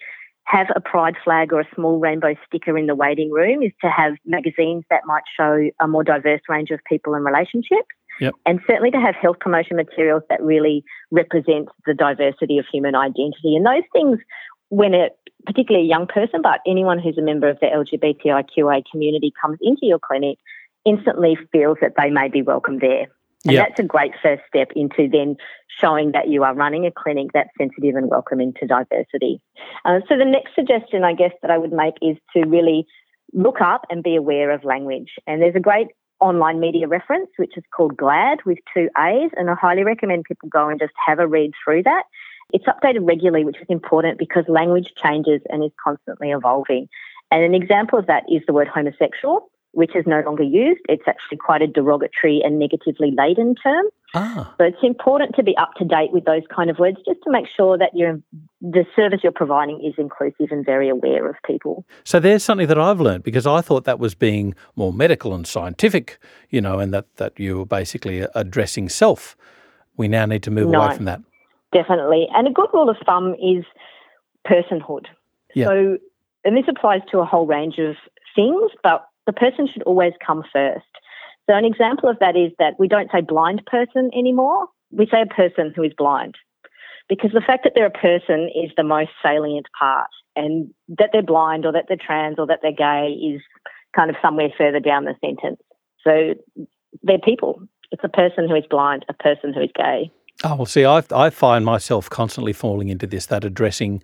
have 0.44 0.66
a 0.74 0.80
pride 0.80 1.14
flag 1.24 1.52
or 1.52 1.60
a 1.60 1.68
small 1.74 1.98
rainbow 1.98 2.34
sticker 2.46 2.76
in 2.76 2.86
the 2.86 2.94
waiting 2.94 3.30
room 3.30 3.62
is 3.62 3.72
to 3.80 3.88
have 3.88 4.14
magazines 4.26 4.84
that 4.90 5.02
might 5.06 5.22
show 5.36 5.68
a 5.80 5.86
more 5.86 6.04
diverse 6.04 6.40
range 6.48 6.70
of 6.70 6.80
people 6.88 7.14
and 7.14 7.24
relationships. 7.24 7.88
Yep. 8.20 8.34
And 8.44 8.60
certainly 8.66 8.90
to 8.90 9.00
have 9.00 9.14
health 9.14 9.36
promotion 9.40 9.76
materials 9.76 10.22
that 10.28 10.42
really 10.42 10.84
represent 11.10 11.68
the 11.86 11.94
diversity 11.94 12.58
of 12.58 12.66
human 12.70 12.94
identity. 12.94 13.56
And 13.56 13.64
those 13.64 13.84
things, 13.92 14.18
when 14.68 14.94
a 14.94 15.08
particularly 15.46 15.86
a 15.86 15.88
young 15.88 16.06
person, 16.06 16.40
but 16.42 16.60
anyone 16.66 16.98
who's 16.98 17.18
a 17.18 17.22
member 17.22 17.48
of 17.48 17.58
the 17.60 17.66
LGBTIQA 17.66 18.82
community 18.90 19.32
comes 19.40 19.58
into 19.60 19.86
your 19.86 19.98
clinic, 19.98 20.38
instantly 20.84 21.36
feels 21.50 21.78
that 21.80 21.94
they 21.96 22.10
may 22.10 22.28
be 22.28 22.42
welcome 22.42 22.78
there. 22.78 23.06
And 23.44 23.54
yep. 23.54 23.68
that's 23.68 23.80
a 23.80 23.86
great 23.86 24.12
first 24.22 24.42
step 24.48 24.68
into 24.76 25.08
then 25.10 25.36
showing 25.80 26.12
that 26.12 26.28
you 26.28 26.44
are 26.44 26.54
running 26.54 26.86
a 26.86 26.92
clinic 26.92 27.28
that's 27.34 27.50
sensitive 27.58 27.96
and 27.96 28.08
welcoming 28.08 28.54
to 28.60 28.66
diversity. 28.66 29.40
Uh, 29.84 30.00
so 30.08 30.16
the 30.16 30.24
next 30.24 30.54
suggestion, 30.54 31.02
I 31.02 31.14
guess, 31.14 31.32
that 31.42 31.50
I 31.50 31.58
would 31.58 31.72
make 31.72 31.94
is 32.00 32.16
to 32.36 32.44
really 32.46 32.86
look 33.32 33.60
up 33.60 33.86
and 33.90 34.02
be 34.02 34.14
aware 34.14 34.50
of 34.50 34.64
language. 34.64 35.10
And 35.26 35.42
there's 35.42 35.56
a 35.56 35.60
great 35.60 35.88
online 36.20 36.60
media 36.60 36.86
reference, 36.86 37.30
which 37.36 37.56
is 37.56 37.64
called 37.74 37.96
GLAAD 37.96 38.44
with 38.46 38.58
two 38.72 38.88
A's, 38.96 39.30
and 39.36 39.50
I 39.50 39.54
highly 39.60 39.82
recommend 39.82 40.24
people 40.24 40.48
go 40.48 40.68
and 40.68 40.78
just 40.78 40.92
have 41.04 41.18
a 41.18 41.26
read 41.26 41.50
through 41.64 41.82
that. 41.82 42.04
It's 42.52 42.66
updated 42.66 43.08
regularly, 43.08 43.44
which 43.44 43.60
is 43.60 43.66
important 43.68 44.18
because 44.18 44.44
language 44.46 44.92
changes 45.02 45.40
and 45.48 45.64
is 45.64 45.72
constantly 45.82 46.30
evolving. 46.30 46.88
And 47.30 47.42
an 47.42 47.54
example 47.54 47.98
of 47.98 48.06
that 48.06 48.24
is 48.30 48.42
the 48.46 48.52
word 48.52 48.68
homosexual 48.68 49.50
which 49.72 49.96
is 49.96 50.04
no 50.06 50.20
longer 50.20 50.42
used. 50.42 50.80
It's 50.88 51.02
actually 51.06 51.38
quite 51.38 51.62
a 51.62 51.66
derogatory 51.66 52.40
and 52.44 52.58
negatively 52.58 53.12
laden 53.16 53.54
term. 53.54 53.86
Ah. 54.14 54.54
So 54.58 54.64
it's 54.64 54.82
important 54.82 55.34
to 55.36 55.42
be 55.42 55.56
up 55.56 55.72
to 55.78 55.84
date 55.84 56.12
with 56.12 56.24
those 56.24 56.42
kind 56.54 56.68
of 56.68 56.78
words 56.78 56.98
just 57.06 57.20
to 57.24 57.30
make 57.30 57.46
sure 57.56 57.78
that 57.78 57.90
you're, 57.94 58.20
the 58.60 58.84
service 58.94 59.20
you're 59.22 59.32
providing 59.32 59.82
is 59.82 59.94
inclusive 59.96 60.48
and 60.50 60.64
very 60.64 60.90
aware 60.90 61.28
of 61.28 61.36
people. 61.46 61.86
So 62.04 62.20
there's 62.20 62.44
something 62.44 62.66
that 62.66 62.78
I've 62.78 63.00
learned 63.00 63.24
because 63.24 63.46
I 63.46 63.62
thought 63.62 63.84
that 63.84 63.98
was 63.98 64.14
being 64.14 64.54
more 64.76 64.92
medical 64.92 65.34
and 65.34 65.46
scientific, 65.46 66.18
you 66.50 66.60
know, 66.60 66.78
and 66.78 66.92
that, 66.92 67.16
that 67.16 67.38
you 67.38 67.58
were 67.58 67.66
basically 67.66 68.26
addressing 68.34 68.90
self. 68.90 69.36
We 69.96 70.08
now 70.08 70.26
need 70.26 70.42
to 70.42 70.50
move 70.50 70.68
no, 70.68 70.82
away 70.82 70.96
from 70.96 71.06
that. 71.06 71.22
Definitely. 71.72 72.28
And 72.34 72.46
a 72.46 72.50
good 72.50 72.68
rule 72.74 72.90
of 72.90 72.96
thumb 73.06 73.34
is 73.34 73.64
personhood. 74.46 75.06
Yeah. 75.54 75.66
So, 75.66 75.98
and 76.44 76.56
this 76.56 76.64
applies 76.68 77.00
to 77.12 77.20
a 77.20 77.24
whole 77.24 77.46
range 77.46 77.78
of 77.78 77.96
things, 78.34 78.70
but 78.82 79.06
the 79.26 79.32
person 79.32 79.68
should 79.72 79.82
always 79.82 80.12
come 80.24 80.42
first. 80.52 80.84
So, 81.48 81.56
an 81.56 81.64
example 81.64 82.08
of 82.08 82.18
that 82.20 82.36
is 82.36 82.52
that 82.58 82.74
we 82.78 82.88
don't 82.88 83.10
say 83.12 83.20
blind 83.20 83.62
person 83.66 84.10
anymore, 84.16 84.66
we 84.90 85.06
say 85.06 85.22
a 85.22 85.34
person 85.34 85.72
who 85.74 85.82
is 85.82 85.92
blind. 85.96 86.36
Because 87.08 87.32
the 87.32 87.42
fact 87.44 87.64
that 87.64 87.72
they're 87.74 87.86
a 87.86 87.90
person 87.90 88.48
is 88.54 88.70
the 88.76 88.84
most 88.84 89.10
salient 89.22 89.66
part, 89.78 90.08
and 90.36 90.72
that 90.88 91.10
they're 91.12 91.22
blind 91.22 91.66
or 91.66 91.72
that 91.72 91.86
they're 91.88 91.96
trans 91.96 92.36
or 92.38 92.46
that 92.46 92.60
they're 92.62 92.72
gay 92.72 93.12
is 93.12 93.42
kind 93.94 94.08
of 94.08 94.16
somewhere 94.22 94.48
further 94.56 94.80
down 94.80 95.04
the 95.04 95.14
sentence. 95.20 95.60
So, 96.04 96.34
they're 97.02 97.18
people. 97.18 97.62
It's 97.90 98.04
a 98.04 98.08
person 98.08 98.48
who 98.48 98.54
is 98.54 98.64
blind, 98.70 99.04
a 99.08 99.14
person 99.14 99.52
who 99.52 99.60
is 99.60 99.70
gay. 99.74 100.10
Oh, 100.44 100.56
well, 100.56 100.66
see, 100.66 100.84
I, 100.84 101.02
I 101.14 101.30
find 101.30 101.64
myself 101.64 102.08
constantly 102.08 102.52
falling 102.52 102.88
into 102.88 103.06
this, 103.06 103.26
that 103.26 103.44
addressing 103.44 104.02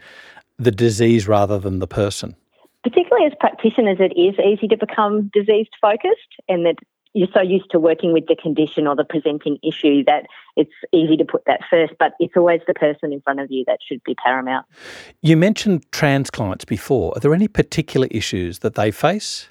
the 0.59 0.71
disease 0.71 1.27
rather 1.27 1.59
than 1.59 1.79
the 1.79 1.87
person. 1.87 2.37
Particularly 2.83 3.27
as 3.27 3.33
practitioners, 3.41 3.99
it 4.01 4.19
is 4.19 4.39
easy 4.39 4.69
to 4.69 4.77
become 4.77 5.31
disease 5.35 5.67
focused, 5.81 6.39
and 6.49 6.65
that 6.65 6.77
you're 7.15 7.29
so 7.35 7.41
used 7.41 7.71
to 7.71 7.81
working 7.81 8.13
with 8.13 8.27
the 8.27 8.37
condition 8.37 8.87
or 8.87 8.95
the 8.95 9.05
presenting 9.05 9.59
issue 9.63 10.05
that 10.05 10.27
it's 10.57 10.73
easy 10.93 11.17
to 11.17 11.25
put 11.25 11.45
that 11.47 11.61
first, 11.69 11.95
but 11.99 12.13
it's 12.21 12.37
always 12.37 12.61
the 12.67 12.75
person 12.75 13.13
in 13.13 13.21
front 13.21 13.41
of 13.41 13.51
you 13.51 13.65
that 13.67 13.79
should 13.87 14.03
be 14.05 14.15
paramount. 14.15 14.67
You 15.23 15.37
mentioned 15.37 15.91
trans 15.91 16.31
clients 16.31 16.65
before. 16.65 17.13
Are 17.17 17.21
there 17.21 17.35
any 17.35 17.49
particular 17.49 18.07
issues 18.11 18.61
that 18.61 18.75
they 18.75 18.91
face? 18.91 19.49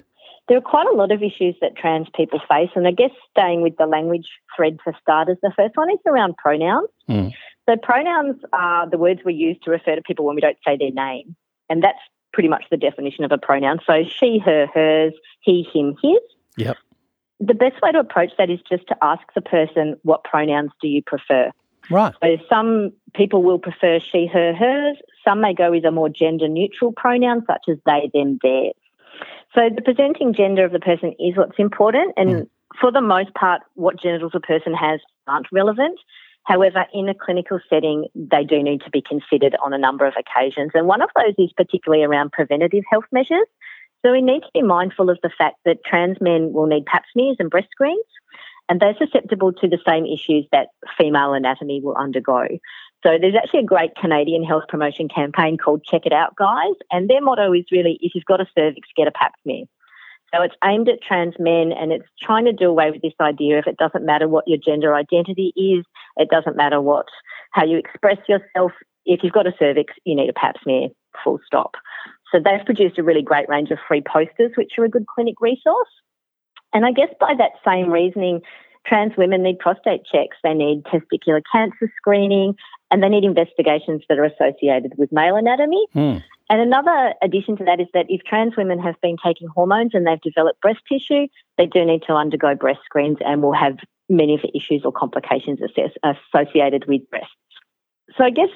There 0.48 0.56
are 0.56 0.62
quite 0.62 0.86
a 0.90 0.96
lot 0.96 1.12
of 1.12 1.22
issues 1.22 1.56
that 1.60 1.76
trans 1.76 2.06
people 2.14 2.40
face, 2.48 2.70
and 2.74 2.88
I 2.88 2.92
guess 2.92 3.10
staying 3.30 3.60
with 3.60 3.76
the 3.76 3.84
language 3.84 4.26
thread 4.56 4.78
for 4.82 4.94
starters, 5.02 5.36
the 5.42 5.52
first 5.54 5.76
one 5.76 5.90
is 5.90 5.98
around 6.06 6.38
pronouns. 6.38 6.88
Mm. 7.08 7.32
So, 7.68 7.76
pronouns 7.82 8.36
are 8.54 8.88
the 8.88 8.96
words 8.96 9.20
we 9.26 9.34
use 9.34 9.58
to 9.64 9.70
refer 9.70 9.94
to 9.94 10.00
people 10.00 10.24
when 10.24 10.36
we 10.36 10.40
don't 10.40 10.56
say 10.66 10.78
their 10.78 10.90
name, 10.90 11.36
and 11.68 11.82
that's 11.82 11.98
pretty 12.32 12.48
much 12.48 12.64
the 12.70 12.76
definition 12.76 13.24
of 13.24 13.32
a 13.32 13.38
pronoun. 13.38 13.78
So, 13.86 14.04
she, 14.04 14.38
her, 14.38 14.66
hers, 14.72 15.14
he, 15.40 15.66
him, 15.72 15.96
his. 16.02 16.20
Yep. 16.56 16.76
The 17.40 17.54
best 17.54 17.80
way 17.82 17.92
to 17.92 18.00
approach 18.00 18.32
that 18.38 18.50
is 18.50 18.58
just 18.68 18.86
to 18.88 18.96
ask 19.00 19.22
the 19.34 19.40
person, 19.40 19.96
what 20.02 20.24
pronouns 20.24 20.72
do 20.82 20.88
you 20.88 21.02
prefer? 21.02 21.52
Right. 21.90 22.14
So 22.22 22.36
some 22.48 22.92
people 23.14 23.42
will 23.42 23.58
prefer 23.58 24.00
she, 24.00 24.26
her, 24.26 24.52
hers. 24.54 24.96
Some 25.24 25.40
may 25.40 25.54
go 25.54 25.70
with 25.70 25.84
a 25.84 25.90
more 25.90 26.08
gender 26.08 26.48
neutral 26.48 26.92
pronoun, 26.92 27.44
such 27.46 27.62
as 27.68 27.78
they, 27.86 28.10
them, 28.12 28.38
theirs. 28.42 28.74
So 29.54 29.70
the 29.74 29.82
presenting 29.82 30.34
gender 30.34 30.64
of 30.64 30.72
the 30.72 30.80
person 30.80 31.14
is 31.18 31.36
what's 31.36 31.58
important, 31.58 32.14
and 32.16 32.28
mm. 32.30 32.48
for 32.80 32.92
the 32.92 33.00
most 33.00 33.32
part, 33.34 33.62
what 33.74 34.00
genitals 34.00 34.32
a 34.34 34.40
person 34.40 34.74
has 34.74 35.00
aren't 35.26 35.46
relevant. 35.50 35.98
However, 36.48 36.86
in 36.94 37.10
a 37.10 37.14
clinical 37.14 37.60
setting, 37.68 38.06
they 38.14 38.42
do 38.42 38.62
need 38.62 38.80
to 38.80 38.90
be 38.90 39.02
considered 39.02 39.54
on 39.62 39.74
a 39.74 39.78
number 39.78 40.06
of 40.06 40.14
occasions. 40.18 40.70
And 40.72 40.86
one 40.86 41.02
of 41.02 41.10
those 41.14 41.34
is 41.36 41.52
particularly 41.54 42.04
around 42.04 42.32
preventative 42.32 42.84
health 42.90 43.04
measures. 43.12 43.46
So 44.00 44.12
we 44.12 44.22
need 44.22 44.40
to 44.40 44.50
be 44.54 44.62
mindful 44.62 45.10
of 45.10 45.18
the 45.22 45.30
fact 45.36 45.56
that 45.66 45.84
trans 45.84 46.16
men 46.22 46.54
will 46.54 46.64
need 46.66 46.86
pap 46.86 47.04
smears 47.12 47.36
and 47.38 47.50
breast 47.50 47.68
screens, 47.70 48.06
and 48.70 48.80
they're 48.80 48.96
susceptible 48.96 49.52
to 49.52 49.68
the 49.68 49.78
same 49.86 50.06
issues 50.06 50.46
that 50.50 50.68
female 50.96 51.34
anatomy 51.34 51.82
will 51.82 51.96
undergo. 51.96 52.46
So 53.02 53.18
there's 53.20 53.34
actually 53.34 53.60
a 53.60 53.64
great 53.64 53.94
Canadian 54.00 54.42
health 54.42 54.64
promotion 54.68 55.08
campaign 55.08 55.58
called 55.58 55.84
Check 55.84 56.06
It 56.06 56.14
Out 56.14 56.34
Guys, 56.34 56.74
and 56.90 57.10
their 57.10 57.20
motto 57.20 57.52
is 57.52 57.66
really 57.70 57.98
if 58.00 58.14
you've 58.14 58.24
got 58.24 58.40
a 58.40 58.46
cervix, 58.56 58.88
get 58.96 59.06
a 59.06 59.12
pap 59.12 59.34
smear. 59.42 59.64
So 60.34 60.42
it's 60.42 60.54
aimed 60.64 60.88
at 60.88 61.00
trans 61.06 61.34
men 61.38 61.72
and 61.72 61.92
it's 61.92 62.08
trying 62.20 62.44
to 62.44 62.52
do 62.52 62.68
away 62.68 62.90
with 62.90 63.02
this 63.02 63.14
idea 63.20 63.58
of 63.58 63.64
it 63.66 63.78
doesn't 63.78 64.04
matter 64.04 64.28
what 64.28 64.46
your 64.46 64.58
gender 64.58 64.94
identity 64.94 65.52
is, 65.56 65.84
it 66.16 66.28
doesn't 66.30 66.56
matter 66.56 66.80
what 66.80 67.06
how 67.52 67.64
you 67.64 67.78
express 67.78 68.18
yourself. 68.28 68.72
If 69.06 69.20
you've 69.22 69.32
got 69.32 69.46
a 69.46 69.54
cervix, 69.58 69.94
you 70.04 70.14
need 70.14 70.28
a 70.28 70.34
pap 70.34 70.56
smear, 70.62 70.88
full 71.24 71.40
stop. 71.46 71.76
So 72.30 72.38
they've 72.38 72.64
produced 72.64 72.98
a 72.98 73.02
really 73.02 73.22
great 73.22 73.48
range 73.48 73.70
of 73.70 73.78
free 73.88 74.02
posters, 74.02 74.52
which 74.56 74.72
are 74.78 74.84
a 74.84 74.90
good 74.90 75.06
clinic 75.06 75.36
resource. 75.40 75.88
And 76.74 76.84
I 76.84 76.92
guess 76.92 77.08
by 77.18 77.32
that 77.38 77.52
same 77.66 77.90
reasoning, 77.90 78.42
trans 78.86 79.16
women 79.16 79.42
need 79.42 79.58
prostate 79.58 80.04
checks, 80.04 80.36
they 80.42 80.54
need 80.54 80.82
testicular 80.84 81.40
cancer 81.50 81.90
screening, 81.96 82.54
and 82.90 83.02
they 83.02 83.08
need 83.08 83.24
investigations 83.24 84.02
that 84.08 84.18
are 84.18 84.24
associated 84.24 84.92
with 84.96 85.10
male 85.12 85.36
anatomy. 85.36 85.86
Mm. 85.94 86.22
And 86.50 86.60
another 86.60 87.14
addition 87.22 87.56
to 87.58 87.64
that 87.64 87.80
is 87.80 87.88
that 87.92 88.06
if 88.08 88.22
trans 88.22 88.56
women 88.56 88.78
have 88.78 88.94
been 89.02 89.16
taking 89.22 89.48
hormones 89.48 89.90
and 89.94 90.06
they've 90.06 90.20
developed 90.20 90.60
breast 90.60 90.80
tissue, 90.90 91.26
they 91.58 91.66
do 91.66 91.84
need 91.84 92.02
to 92.06 92.14
undergo 92.14 92.54
breast 92.54 92.80
screens 92.84 93.18
and 93.24 93.42
will 93.42 93.52
have 93.52 93.76
many 94.08 94.34
of 94.34 94.40
the 94.42 94.56
issues 94.56 94.82
or 94.84 94.92
complications 94.92 95.58
associated 96.02 96.86
with 96.88 97.02
breasts. 97.10 97.32
So, 98.16 98.24
I 98.24 98.30
guess 98.30 98.48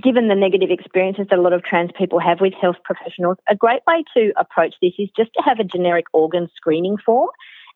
given 0.00 0.28
the 0.28 0.36
negative 0.36 0.70
experiences 0.70 1.26
that 1.30 1.38
a 1.38 1.42
lot 1.42 1.52
of 1.52 1.64
trans 1.64 1.90
people 1.98 2.20
have 2.20 2.40
with 2.40 2.54
health 2.54 2.76
professionals, 2.84 3.38
a 3.48 3.56
great 3.56 3.80
way 3.84 4.04
to 4.14 4.32
approach 4.38 4.76
this 4.80 4.92
is 5.00 5.08
just 5.16 5.30
to 5.34 5.42
have 5.42 5.58
a 5.58 5.64
generic 5.64 6.06
organ 6.12 6.48
screening 6.54 6.96
form 7.04 7.28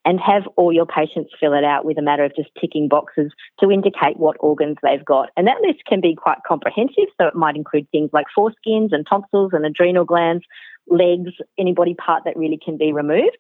and 0.05 0.21
have 0.21 0.43
all 0.57 0.73
your 0.73 0.87
patients 0.87 1.33
fill 1.41 1.55
it 1.55 1.65
out 1.65 1.85
with 1.85 1.99
a 1.99 2.03
matter 2.03 2.25
of 2.25 2.35
just 2.37 2.51
ticking 2.61 2.89
boxes 2.89 3.33
to 3.61 3.71
indicate 3.71 4.19
what 4.19 4.37
organs 4.41 4.77
they've 4.83 5.05
got. 5.05 5.31
And 5.37 5.47
that 5.47 5.61
list 5.63 5.81
can 5.89 6.01
be 6.01 6.15
quite 6.15 6.39
comprehensive. 6.47 7.09
So 7.21 7.27
it 7.27 7.35
might 7.35 7.57
include 7.57 7.89
things 7.91 8.11
like 8.13 8.27
foreskins 8.37 8.93
and 8.93 9.07
tonsils 9.09 9.53
and 9.53 9.65
adrenal 9.65 10.05
glands, 10.05 10.45
legs, 10.89 11.31
any 11.59 11.73
body 11.73 11.95
part 11.95 12.25
that 12.25 12.37
really 12.37 12.59
can 12.63 12.77
be 12.77 12.93
removed. 12.93 13.39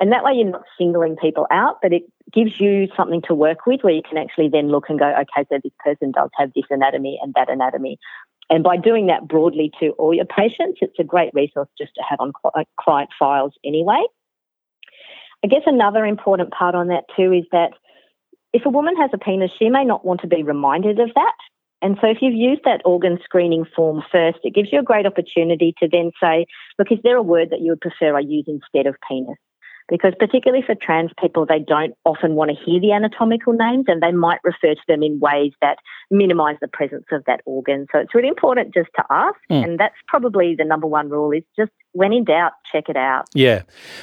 And 0.00 0.12
that 0.12 0.24
way 0.24 0.32
you're 0.34 0.50
not 0.50 0.64
singling 0.76 1.16
people 1.16 1.46
out, 1.50 1.78
but 1.80 1.92
it 1.92 2.02
gives 2.32 2.60
you 2.60 2.88
something 2.96 3.22
to 3.28 3.34
work 3.34 3.66
with 3.66 3.80
where 3.82 3.94
you 3.94 4.02
can 4.02 4.18
actually 4.18 4.48
then 4.48 4.68
look 4.68 4.88
and 4.88 4.98
go, 4.98 5.06
okay, 5.06 5.46
so 5.48 5.58
this 5.62 5.72
person 5.84 6.10
does 6.10 6.30
have 6.36 6.52
this 6.54 6.64
anatomy 6.70 7.18
and 7.22 7.32
that 7.34 7.48
anatomy. 7.48 7.98
And 8.50 8.62
by 8.62 8.76
doing 8.76 9.06
that 9.06 9.26
broadly 9.26 9.70
to 9.80 9.90
all 9.90 10.12
your 10.12 10.26
patients, 10.26 10.78
it's 10.80 10.98
a 10.98 11.04
great 11.04 11.32
resource 11.32 11.68
just 11.78 11.92
to 11.94 12.02
have 12.08 12.20
on 12.20 12.32
client 12.78 13.10
files 13.18 13.54
anyway. 13.64 14.04
I 15.44 15.46
guess 15.46 15.60
another 15.66 16.06
important 16.06 16.52
part 16.52 16.74
on 16.74 16.88
that 16.88 17.04
too 17.14 17.30
is 17.30 17.44
that 17.52 17.72
if 18.54 18.64
a 18.64 18.70
woman 18.70 18.96
has 18.96 19.10
a 19.12 19.18
penis, 19.18 19.50
she 19.58 19.68
may 19.68 19.84
not 19.84 20.02
want 20.02 20.22
to 20.22 20.26
be 20.26 20.42
reminded 20.42 20.98
of 20.98 21.10
that. 21.14 21.36
And 21.82 21.98
so 22.00 22.06
if 22.06 22.18
you've 22.22 22.32
used 22.32 22.62
that 22.64 22.80
organ 22.86 23.18
screening 23.22 23.66
form 23.76 24.02
first, 24.10 24.38
it 24.42 24.54
gives 24.54 24.68
you 24.72 24.80
a 24.80 24.82
great 24.82 25.04
opportunity 25.04 25.74
to 25.82 25.88
then 25.92 26.12
say, 26.18 26.46
look, 26.78 26.90
is 26.90 26.98
there 27.04 27.18
a 27.18 27.22
word 27.22 27.50
that 27.50 27.60
you 27.60 27.72
would 27.72 27.82
prefer 27.82 28.16
I 28.16 28.20
use 28.20 28.46
instead 28.48 28.86
of 28.86 28.96
penis? 29.06 29.36
Because 29.88 30.14
particularly 30.18 30.64
for 30.64 30.74
trans 30.74 31.10
people, 31.20 31.44
they 31.46 31.58
don't 31.58 31.94
often 32.04 32.34
want 32.34 32.50
to 32.50 32.56
hear 32.64 32.80
the 32.80 32.92
anatomical 32.92 33.52
names 33.52 33.84
and 33.88 34.02
they 34.02 34.12
might 34.12 34.40
refer 34.42 34.74
to 34.74 34.80
them 34.88 35.02
in 35.02 35.20
ways 35.20 35.52
that 35.60 35.78
minimize 36.10 36.56
the 36.60 36.68
presence 36.68 37.04
of 37.12 37.22
that 37.26 37.40
organ. 37.44 37.86
So 37.92 37.98
it's 37.98 38.14
really 38.14 38.28
important 38.28 38.72
just 38.72 38.88
to 38.96 39.04
ask. 39.10 39.36
Mm. 39.50 39.64
And 39.64 39.78
that's 39.78 39.94
probably 40.08 40.54
the 40.56 40.64
number 40.64 40.86
one 40.86 41.10
rule 41.10 41.32
is 41.32 41.42
just 41.56 41.70
when 41.92 42.12
in 42.12 42.24
doubt, 42.24 42.52
check 42.72 42.88
it 42.88 42.96
out. 42.96 43.26
Yeah. 43.34 43.62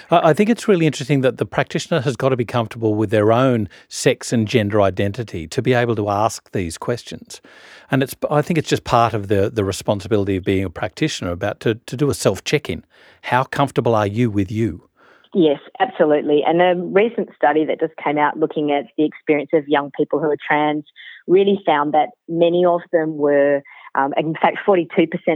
I 0.10 0.34
think 0.34 0.50
it's 0.50 0.68
really 0.68 0.86
interesting 0.86 1.22
that 1.22 1.38
the 1.38 1.46
practitioner 1.46 2.02
has 2.02 2.16
got 2.16 2.30
to 2.30 2.38
be 2.38 2.46
comfortable 2.46 2.96
with 2.96 3.10
their 3.10 3.34
own 3.34 3.68
sex 3.90 4.32
and 4.32 4.48
gender 4.48 4.82
identity 4.82 5.48
to 5.48 5.62
be 5.62 5.74
able 5.74 5.96
to 5.98 6.10
ask 6.10 6.52
these 6.52 6.78
questions. 6.78 7.42
And 7.90 8.02
it's 8.02 8.16
I 8.30 8.42
think 8.42 8.58
it's 8.58 8.70
just 8.70 8.84
part 8.84 9.14
of 9.14 9.28
the, 9.28 9.50
the 9.50 9.66
responsibility 9.66 10.38
of 10.38 10.44
being 10.44 10.64
a 10.64 10.70
practitioner 10.70 11.32
about 11.32 11.60
to, 11.62 11.76
to 11.76 11.98
do 11.98 12.10
a 12.10 12.14
self 12.14 12.44
check 12.44 12.70
in. 12.70 12.86
How 13.24 13.44
comfortable 13.44 13.94
are 13.94 14.08
you 14.08 14.30
with 14.30 14.52
you? 14.52 14.88
Yes, 15.34 15.60
absolutely. 15.80 16.44
And 16.46 16.62
a 16.62 16.76
recent 16.76 17.30
study 17.36 17.64
that 17.66 17.80
just 17.80 17.94
came 18.04 18.18
out 18.18 18.38
looking 18.38 18.72
at 18.72 18.88
the 18.98 19.06
experience 19.06 19.52
of 19.54 19.66
young 19.68 19.90
people 19.98 20.20
who 20.20 20.30
are 20.30 20.38
trans 20.38 20.84
really 21.26 21.62
found 21.66 21.94
that 21.94 22.10
many 22.28 22.66
of 22.66 22.82
them 22.92 23.16
were, 23.16 23.62
um, 23.96 24.14
in 24.18 24.34
fact, 24.34 24.58
42% 24.68 24.90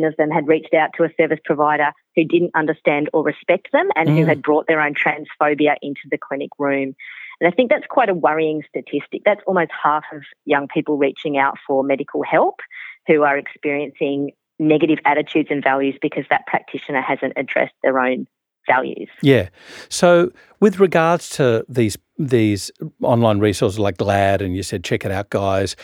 of 0.05 0.17
them 0.17 0.29
had 0.29 0.49
reached 0.49 0.73
out 0.73 0.89
to 0.97 1.05
a 1.05 1.09
service 1.17 1.39
provider 1.45 1.93
who 2.15 2.25
didn't 2.25 2.51
understand 2.55 3.09
or 3.13 3.23
respect 3.23 3.69
them 3.71 3.89
and 3.95 4.09
mm. 4.09 4.17
who 4.17 4.25
had 4.25 4.41
brought 4.41 4.67
their 4.67 4.81
own 4.81 4.95
transphobia 4.95 5.75
into 5.81 6.01
the 6.11 6.17
clinic 6.17 6.49
room. 6.59 6.93
And 7.39 7.47
I 7.47 7.55
think 7.55 7.69
that's 7.69 7.87
quite 7.89 8.09
a 8.09 8.13
worrying 8.13 8.63
statistic. 8.67 9.21
That's 9.23 9.41
almost 9.47 9.71
half 9.81 10.03
of 10.11 10.23
young 10.43 10.67
people 10.67 10.97
reaching 10.97 11.37
out 11.37 11.55
for 11.65 11.83
medical 11.83 12.21
help 12.23 12.59
who 13.07 13.23
are 13.23 13.37
experiencing 13.37 14.31
negative 14.59 14.99
attitudes 15.05 15.49
and 15.51 15.63
values 15.63 15.95
because 16.01 16.25
that 16.29 16.47
practitioner 16.47 17.01
hasn't 17.01 17.33
addressed 17.37 17.73
their 17.81 17.99
own 17.99 18.27
values. 18.67 19.09
Yeah. 19.21 19.49
So 19.89 20.31
with 20.59 20.79
regards 20.79 21.29
to 21.31 21.65
these 21.69 21.97
these 22.17 22.71
online 23.01 23.39
resources 23.39 23.77
like 23.77 23.97
GLAAD 23.97 24.41
and 24.41 24.55
you 24.55 24.63
said 24.63 24.83
check 24.83 25.05
it 25.05 25.11
out 25.11 25.29
guys, 25.29 25.75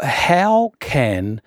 how 0.00 0.72
can 0.80 1.40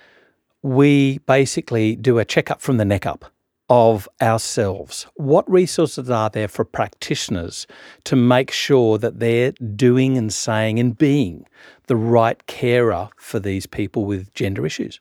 we 0.62 1.20
basically 1.20 1.96
do 1.96 2.20
a 2.20 2.26
checkup 2.26 2.62
from 2.62 2.78
the 2.78 2.86
neck 2.86 3.06
up? 3.06 3.32
of 3.70 4.10
ourselves, 4.20 5.06
what 5.16 5.50
resources 5.50 6.10
are 6.10 6.30
there 6.30 6.48
for 6.48 6.66
practitioners 6.66 7.68
to 8.04 8.16
make 8.16 8.52
sure 8.52 8.98
that 8.98 9.20
they're 9.20 9.52
doing 9.52 10.18
and 10.18 10.34
saying 10.34 10.80
and 10.80 10.98
being 10.98 11.46
the 11.88 11.96
right 11.96 12.46
carer 12.48 13.10
for 13.18 13.40
these 13.40 13.68
people 13.68 14.06
with 14.06 14.34
gender 14.34 14.66
issues? 14.66 15.00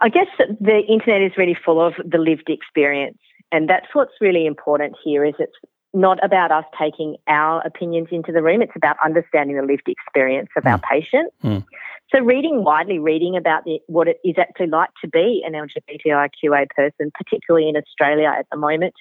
I 0.00 0.08
guess 0.08 0.28
the 0.38 0.82
internet 0.88 1.22
is 1.22 1.32
really 1.36 1.56
full 1.64 1.84
of 1.84 1.94
the 2.04 2.18
lived 2.18 2.48
experience, 2.48 3.18
and 3.54 3.68
that's 3.68 3.86
what's 3.92 4.14
really 4.20 4.46
important 4.46 4.96
here. 5.02 5.24
Is 5.24 5.34
it's 5.38 5.56
not 5.92 6.22
about 6.24 6.50
us 6.50 6.64
taking 6.76 7.16
our 7.28 7.64
opinions 7.64 8.08
into 8.10 8.32
the 8.32 8.42
room; 8.42 8.60
it's 8.60 8.74
about 8.74 8.96
understanding 9.04 9.56
the 9.56 9.62
lived 9.62 9.88
experience 9.88 10.48
of 10.56 10.64
mm. 10.64 10.72
our 10.72 10.78
patient. 10.78 11.32
Mm. 11.44 11.64
So, 12.12 12.20
reading 12.20 12.64
widely, 12.64 12.98
reading 12.98 13.36
about 13.36 13.64
the, 13.64 13.78
what 13.86 14.08
it 14.08 14.18
is 14.24 14.34
actually 14.38 14.66
like 14.66 14.90
to 15.02 15.08
be 15.08 15.44
an 15.46 15.52
LGBTIQA 15.52 16.68
person, 16.70 17.12
particularly 17.14 17.68
in 17.68 17.76
Australia 17.76 18.32
at 18.36 18.46
the 18.50 18.58
moment, 18.58 18.94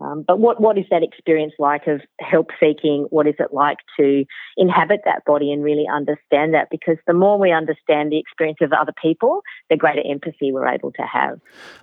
um, 0.00 0.24
but 0.26 0.38
what, 0.38 0.60
what 0.60 0.76
is 0.76 0.84
that 0.90 1.02
experience 1.02 1.52
like 1.58 1.86
of 1.86 2.00
help 2.20 2.50
seeking? 2.58 3.06
What 3.10 3.26
is 3.26 3.34
it 3.38 3.52
like 3.52 3.78
to 3.98 4.24
inhabit 4.56 5.00
that 5.04 5.24
body 5.24 5.52
and 5.52 5.62
really 5.62 5.86
understand 5.92 6.52
that? 6.54 6.68
Because 6.70 6.96
the 7.06 7.14
more 7.14 7.38
we 7.38 7.52
understand 7.52 8.10
the 8.10 8.18
experience 8.18 8.58
of 8.60 8.72
other 8.72 8.92
people, 9.00 9.42
the 9.70 9.76
greater 9.76 10.02
empathy 10.04 10.52
we're 10.52 10.68
able 10.68 10.90
to 10.92 11.02
have. 11.02 11.40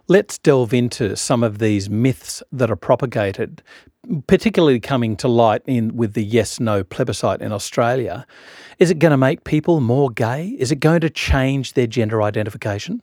Let's 0.07 0.37
delve 0.37 0.73
into 0.73 1.15
some 1.15 1.43
of 1.43 1.59
these 1.59 1.89
myths 1.89 2.43
that 2.51 2.69
are 2.69 2.75
propagated, 2.75 3.63
particularly 4.27 4.81
coming 4.81 5.15
to 5.17 5.29
light 5.29 5.61
in 5.65 5.95
with 5.95 6.13
the 6.13 6.23
yes 6.23 6.59
no 6.59 6.83
plebiscite 6.83 7.41
in 7.41 7.53
Australia. 7.53 8.25
Is 8.77 8.91
it 8.91 8.99
going 8.99 9.11
to 9.11 9.17
make 9.17 9.45
people 9.45 9.79
more 9.79 10.09
gay? 10.09 10.55
Is 10.59 10.71
it 10.71 10.81
going 10.81 11.01
to 11.01 11.09
change 11.09 11.73
their 11.73 11.87
gender 11.87 12.21
identification? 12.21 13.01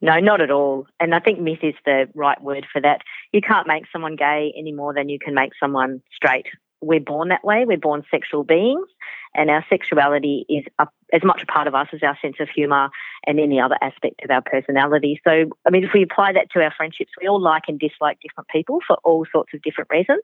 No, 0.00 0.18
not 0.20 0.40
at 0.40 0.50
all. 0.50 0.86
And 1.00 1.14
I 1.14 1.18
think 1.18 1.40
myth 1.40 1.58
is 1.62 1.74
the 1.84 2.08
right 2.14 2.40
word 2.40 2.66
for 2.72 2.80
that. 2.80 3.02
You 3.32 3.40
can't 3.40 3.66
make 3.66 3.84
someone 3.92 4.16
gay 4.16 4.52
any 4.56 4.72
more 4.72 4.94
than 4.94 5.08
you 5.08 5.18
can 5.18 5.34
make 5.34 5.52
someone 5.60 6.02
straight. 6.14 6.46
We're 6.80 7.00
born 7.00 7.28
that 7.28 7.44
way. 7.44 7.64
We're 7.66 7.76
born 7.76 8.04
sexual 8.10 8.44
beings, 8.44 8.86
and 9.34 9.50
our 9.50 9.64
sexuality 9.68 10.46
is 10.48 10.64
a, 10.78 10.86
as 11.12 11.24
much 11.24 11.42
a 11.42 11.46
part 11.46 11.66
of 11.66 11.74
us 11.74 11.88
as 11.92 12.02
our 12.02 12.16
sense 12.22 12.36
of 12.40 12.48
humour 12.48 12.88
and 13.26 13.40
any 13.40 13.60
other 13.60 13.76
aspect 13.82 14.22
of 14.24 14.30
our 14.30 14.42
personality. 14.42 15.20
So, 15.26 15.50
I 15.66 15.70
mean, 15.70 15.84
if 15.84 15.90
we 15.92 16.02
apply 16.02 16.34
that 16.34 16.50
to 16.52 16.60
our 16.60 16.72
friendships, 16.76 17.10
we 17.20 17.28
all 17.28 17.40
like 17.40 17.64
and 17.68 17.80
dislike 17.80 18.18
different 18.22 18.48
people 18.48 18.78
for 18.86 18.96
all 19.04 19.26
sorts 19.32 19.52
of 19.54 19.62
different 19.62 19.90
reasons. 19.90 20.22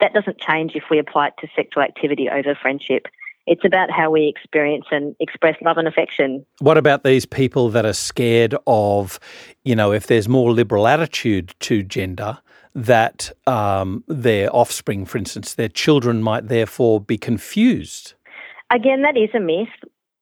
That 0.00 0.14
doesn't 0.14 0.38
change 0.40 0.72
if 0.74 0.84
we 0.90 0.98
apply 0.98 1.28
it 1.28 1.34
to 1.40 1.48
sexual 1.54 1.82
activity 1.82 2.28
over 2.30 2.54
friendship. 2.60 3.06
It's 3.46 3.64
about 3.64 3.90
how 3.90 4.10
we 4.10 4.26
experience 4.26 4.86
and 4.90 5.14
express 5.20 5.56
love 5.62 5.76
and 5.76 5.86
affection. 5.86 6.46
What 6.60 6.78
about 6.78 7.04
these 7.04 7.26
people 7.26 7.68
that 7.70 7.84
are 7.84 7.92
scared 7.92 8.54
of, 8.66 9.20
you 9.64 9.76
know, 9.76 9.92
if 9.92 10.06
there's 10.06 10.28
more 10.28 10.52
liberal 10.52 10.86
attitude 10.86 11.54
to 11.60 11.82
gender, 11.82 12.38
that 12.74 13.30
um, 13.46 14.02
their 14.08 14.54
offspring, 14.54 15.04
for 15.04 15.18
instance, 15.18 15.54
their 15.54 15.68
children 15.68 16.22
might 16.22 16.48
therefore 16.48 17.00
be 17.00 17.18
confused? 17.18 18.14
Again, 18.70 19.02
that 19.02 19.16
is 19.16 19.30
a 19.34 19.40
myth. 19.40 19.68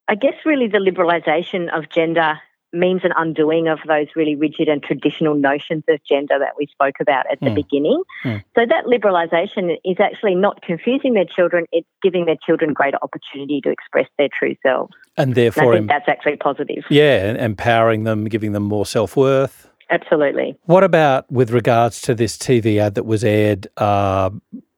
I 0.09 0.17
guess 0.17 0.35
really 0.45 0.67
the 0.67 0.79
liberalisation 0.79 1.75
of 1.77 1.89
gender 1.91 2.41
means 2.73 3.03
an 3.05 3.13
undoing 3.17 3.69
of 3.69 3.79
those 3.87 4.07
really 4.17 4.35
rigid 4.35 4.69
and 4.69 4.83
traditional 4.83 5.35
notions 5.35 5.85
of 5.89 6.01
gender 6.09 6.39
that 6.39 6.55
we 6.57 6.67
spoke 6.67 6.97
about 7.01 7.27
at 7.31 7.39
the 7.41 7.49
hmm. 7.49 7.55
beginning. 7.55 8.03
Mm. 8.25 8.43
So 8.55 8.67
that 8.67 8.85
liberalisation 8.87 9.77
is 9.85 9.97
actually 10.01 10.35
not 10.35 10.63
confusing 10.63 11.15
their 11.15 11.25
children, 11.25 11.67
it's 11.73 11.87
giving 12.03 12.25
their 12.25 12.37
children 12.45 12.73
greater 12.73 12.99
opportunity 13.03 13.61
to 13.63 13.71
express 13.71 14.09
their 14.19 14.29
true 14.37 14.57
selves. 14.63 14.93
And 15.17 15.35
therefore, 15.35 15.75
and 15.75 15.81
think 15.81 15.91
that's 15.91 16.09
actually 16.09 16.37
positive. 16.37 16.85
Yeah, 16.89 17.35
empowering 17.35 18.05
them, 18.05 18.25
giving 18.25 18.53
them 18.53 18.65
more 18.65 18.87
self 18.87 19.17
worth. 19.17 19.69
Absolutely. 19.91 20.57
What 20.65 20.85
about 20.85 21.31
with 21.31 21.51
regards 21.51 22.01
to 22.03 22.15
this 22.15 22.39
TV 22.39 22.79
ad 22.79 22.95
that 22.95 23.05
was 23.05 23.23
aired 23.23 23.69
uh, 23.77 24.31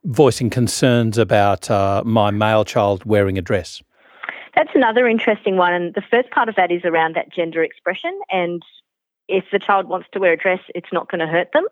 voicing 0.05 0.51
concerns 0.51 1.19
about 1.19 1.71
uh, 1.71 2.03
my 2.05 2.33
male 2.33 2.65
child 2.65 3.05
wearing 3.05 3.39
a 3.39 3.43
dress? 3.43 3.81
That's 4.55 4.71
another 4.75 5.09
interesting 5.09 5.57
one. 5.57 5.73
And 5.73 5.95
the 5.95 6.03
first 6.11 6.31
part 6.31 6.49
of 6.49 6.57
that 6.57 6.71
is 6.71 6.83
around 6.85 7.17
that 7.17 7.33
gender 7.33 7.63
expression. 7.63 8.19
And 8.31 8.63
if 9.29 9.45
the 9.53 9.59
child 9.59 9.89
wants 9.89 10.09
to 10.13 10.21
wear 10.21 10.33
a 10.33 10.37
dress, 10.37 10.61
it's 10.75 10.93
not 10.93 11.11
going 11.11 11.21
to 11.21 11.27
hurt 11.27 11.49
them. 11.53 11.67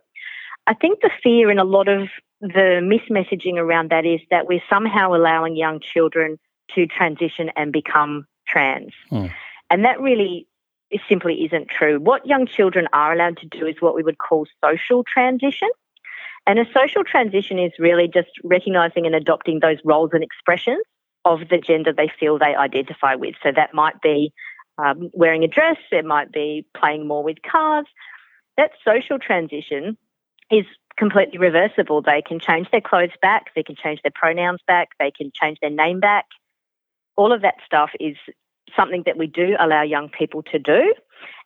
I 0.66 0.74
think 0.74 1.00
the 1.00 1.10
fear 1.22 1.50
in 1.50 1.58
a 1.58 1.64
lot 1.64 1.88
of 1.88 2.08
the 2.40 2.80
mismessaging 2.82 3.56
around 3.56 3.90
that 3.90 4.04
is 4.04 4.20
that 4.30 4.46
we're 4.46 4.62
somehow 4.68 5.14
allowing 5.14 5.56
young 5.56 5.80
children 5.80 6.38
to 6.74 6.86
transition 6.86 7.50
and 7.56 7.72
become 7.72 8.26
trans. 8.46 8.92
Hmm. 9.10 9.26
And 9.70 9.84
that 9.84 10.00
really 10.00 10.46
simply 11.08 11.44
isn't 11.44 11.68
true. 11.68 11.98
What 11.98 12.26
young 12.26 12.46
children 12.46 12.86
are 12.92 13.12
allowed 13.12 13.38
to 13.38 13.46
do 13.46 13.66
is 13.66 13.76
what 13.80 13.94
we 13.94 14.02
would 14.02 14.18
call 14.18 14.46
social 14.64 15.04
transition. 15.04 15.68
And 16.46 16.58
a 16.58 16.66
social 16.74 17.04
transition 17.04 17.58
is 17.58 17.72
really 17.78 18.08
just 18.12 18.30
recognizing 18.44 19.06
and 19.06 19.14
adopting 19.14 19.60
those 19.60 19.78
roles 19.84 20.10
and 20.12 20.24
expressions 20.24 20.82
of 21.24 21.40
the 21.50 21.58
gender 21.58 21.92
they 21.92 22.10
feel 22.18 22.38
they 22.38 22.54
identify 22.54 23.14
with. 23.14 23.34
So 23.42 23.50
that 23.54 23.74
might 23.74 24.00
be 24.00 24.32
um, 24.78 25.10
wearing 25.12 25.44
a 25.44 25.48
dress, 25.48 25.76
it 25.90 26.04
might 26.04 26.32
be 26.32 26.66
playing 26.76 27.06
more 27.06 27.22
with 27.22 27.38
cars. 27.42 27.86
That 28.56 28.70
social 28.84 29.18
transition 29.18 29.96
is 30.50 30.64
completely 30.96 31.38
reversible. 31.38 32.02
They 32.02 32.22
can 32.26 32.38
change 32.40 32.68
their 32.70 32.80
clothes 32.80 33.16
back, 33.20 33.46
they 33.54 33.62
can 33.62 33.76
change 33.76 34.00
their 34.02 34.12
pronouns 34.14 34.60
back, 34.66 34.90
they 34.98 35.10
can 35.10 35.30
change 35.34 35.58
their 35.60 35.70
name 35.70 36.00
back. 36.00 36.26
All 37.16 37.32
of 37.32 37.42
that 37.42 37.56
stuff 37.64 37.90
is 38.00 38.16
something 38.76 39.02
that 39.06 39.18
we 39.18 39.26
do 39.26 39.56
allow 39.58 39.82
young 39.82 40.08
people 40.08 40.42
to 40.44 40.58
do. 40.58 40.94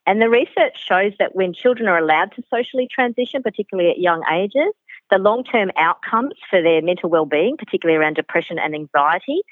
And 0.07 0.23
the 0.23 0.29
research 0.29 0.77
shows 0.89 1.13
that 1.19 1.35
when 1.35 1.53
children 1.53 1.89
are 1.89 1.99
allowed 1.99 2.33
to 2.37 2.43
socially 2.49 2.89
transition, 2.91 3.43
particularly 3.43 3.91
at 3.91 3.99
young 3.99 4.23
ages, 4.33 4.73
the 5.11 5.19
long 5.19 5.45
term 5.45 5.71
outcomes 5.77 6.35
for 6.49 6.63
their 6.63 6.83
mental 6.83 7.11
well-being, 7.11 7.57
particularly 7.57 7.99
around 7.99 8.15
depression 8.15 8.59
and 8.59 8.75
anxiety, 8.75 9.43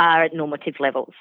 are 0.00 0.24
at 0.24 0.34
normative 0.34 0.80
levels. 0.80 1.12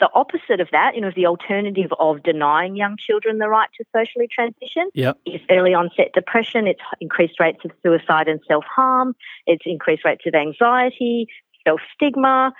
The 0.00 0.08
opposite 0.14 0.60
of 0.60 0.68
that, 0.72 0.94
you 0.94 1.00
know, 1.02 1.10
the 1.14 1.26
alternative 1.26 1.92
of 1.98 2.22
denying 2.22 2.76
young 2.76 2.96
children 2.96 3.38
the 3.38 3.48
right 3.48 3.68
to 3.76 3.84
socially 3.94 4.28
transition 4.32 4.88
yep. 4.94 5.18
is 5.26 5.40
early 5.50 5.74
onset 5.74 6.12
depression, 6.14 6.66
it's 6.66 6.80
increased 7.00 7.38
rates 7.38 7.58
of 7.64 7.72
suicide 7.82 8.28
and 8.28 8.40
self 8.48 8.64
harm, 8.64 9.14
it's 9.46 9.64
increased 9.66 10.04
rates 10.04 10.22
of 10.24 10.34
anxiety, 10.34 11.26
self 11.66 11.80
stigma, 11.94 12.54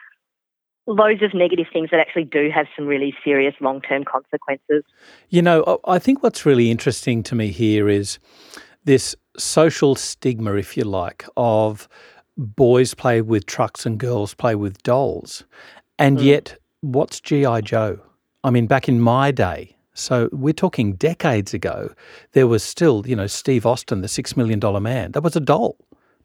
loads 0.87 1.23
of 1.23 1.33
negative 1.33 1.67
things 1.73 1.91
that 1.91 2.01
actually 2.01 2.25
do 2.25 2.51
have 2.51 2.67
some 2.77 2.87
really 2.87 3.15
serious 3.25 3.55
long 3.61 3.81
term 3.81 4.05
consequences. 4.05 4.85
You 5.31 5.43
know, 5.43 5.81
I 5.87 5.99
think 5.99 6.23
what's 6.23 6.45
really 6.45 6.71
interesting 6.71 7.23
to 7.25 7.35
me 7.35 7.49
here 7.49 7.89
is 7.89 8.19
this 8.85 9.15
social 9.39 9.95
stigma, 9.95 10.55
if 10.57 10.77
you 10.77 10.85
like, 10.85 11.25
of 11.37 11.89
boys 12.37 12.95
play 12.95 13.21
with 13.21 13.47
trucks 13.47 13.87
and 13.87 13.99
girls 13.99 14.35
play 14.35 14.55
with 14.55 14.83
dolls. 14.83 15.45
And 15.99 16.19
mm. 16.19 16.25
yet, 16.25 16.59
what's 16.81 17.21
G.I. 17.21 17.61
Joe? 17.63 18.01
I 18.45 18.51
mean, 18.51 18.67
back 18.67 18.89
in 18.89 19.01
my 19.01 19.31
day, 19.31 19.77
so 19.95 20.29
we're 20.33 20.53
talking 20.53 20.95
decades 20.95 21.53
ago, 21.55 21.93
there 22.33 22.47
was 22.47 22.63
still, 22.63 23.07
you 23.07 23.15
know, 23.15 23.27
Steve 23.27 23.67
Austin, 23.67 24.01
the 24.01 24.09
$6 24.09 24.37
million 24.37 24.61
man. 24.83 25.13
That 25.13 25.23
was 25.23 25.37
a 25.37 25.41
doll, 25.41 25.77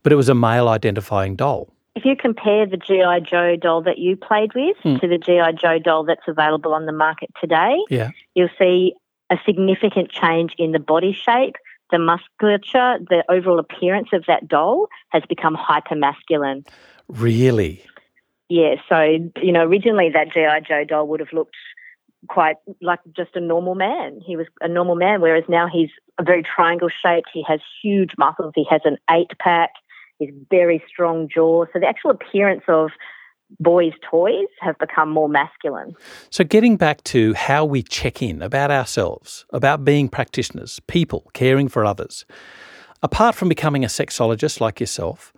but 0.03 0.11
it 0.13 0.15
was 0.15 0.29
a 0.29 0.35
male 0.35 0.67
identifying 0.69 1.35
doll. 1.35 1.73
If 1.95 2.05
you 2.05 2.15
compare 2.15 2.65
the 2.65 2.77
G.I. 2.77 3.21
Joe 3.21 3.55
doll 3.55 3.81
that 3.81 3.97
you 3.97 4.15
played 4.15 4.53
with 4.53 4.77
mm. 4.83 5.01
to 5.01 5.07
the 5.07 5.17
G.I. 5.17 5.53
Joe 5.53 5.79
doll 5.79 6.03
that's 6.05 6.27
available 6.27 6.73
on 6.73 6.85
the 6.85 6.91
market 6.91 7.29
today, 7.41 7.77
yeah. 7.89 8.11
you'll 8.35 8.49
see 8.57 8.93
a 9.29 9.37
significant 9.45 10.09
change 10.09 10.53
in 10.57 10.71
the 10.71 10.79
body 10.79 11.11
shape, 11.11 11.55
the 11.91 11.99
musculature, 11.99 12.99
the 13.09 13.23
overall 13.29 13.59
appearance 13.59 14.09
of 14.13 14.25
that 14.27 14.47
doll 14.47 14.87
has 15.09 15.23
become 15.27 15.55
hyper 15.55 15.95
masculine. 15.95 16.65
Really? 17.07 17.83
Yeah. 18.49 18.75
So, 18.89 19.01
you 19.41 19.51
know, 19.51 19.63
originally 19.63 20.09
that 20.13 20.33
G.I. 20.33 20.61
Joe 20.61 20.83
doll 20.83 21.07
would 21.07 21.19
have 21.19 21.33
looked 21.33 21.55
quite 22.27 22.57
like 22.81 22.99
just 23.15 23.35
a 23.35 23.39
normal 23.39 23.75
man. 23.75 24.21
He 24.25 24.35
was 24.35 24.47
a 24.61 24.67
normal 24.67 24.95
man, 24.95 25.21
whereas 25.21 25.43
now 25.47 25.67
he's 25.71 25.89
a 26.17 26.23
very 26.23 26.43
triangle 26.43 26.89
shaped. 26.89 27.29
He 27.33 27.43
has 27.47 27.59
huge 27.81 28.11
muscles. 28.17 28.53
He 28.55 28.65
has 28.69 28.81
an 28.85 28.97
eight 29.09 29.31
pack. 29.39 29.71
He's 30.19 30.31
very 30.49 30.83
strong 30.87 31.29
jaw. 31.33 31.65
So 31.71 31.79
the 31.79 31.87
actual 31.87 32.11
appearance 32.11 32.63
of 32.67 32.91
boys' 33.59 33.93
toys 34.09 34.47
have 34.59 34.77
become 34.77 35.09
more 35.09 35.29
masculine. 35.29 35.95
So, 36.29 36.43
getting 36.43 36.77
back 36.77 37.03
to 37.05 37.33
how 37.33 37.65
we 37.65 37.83
check 37.83 38.21
in 38.21 38.41
about 38.41 38.71
ourselves, 38.71 39.45
about 39.51 39.85
being 39.85 40.09
practitioners, 40.09 40.79
people, 40.87 41.29
caring 41.33 41.67
for 41.67 41.85
others, 41.85 42.25
apart 43.01 43.35
from 43.35 43.49
becoming 43.49 43.83
a 43.83 43.87
sexologist 43.87 44.59
like 44.59 44.79
yourself, 44.79 45.33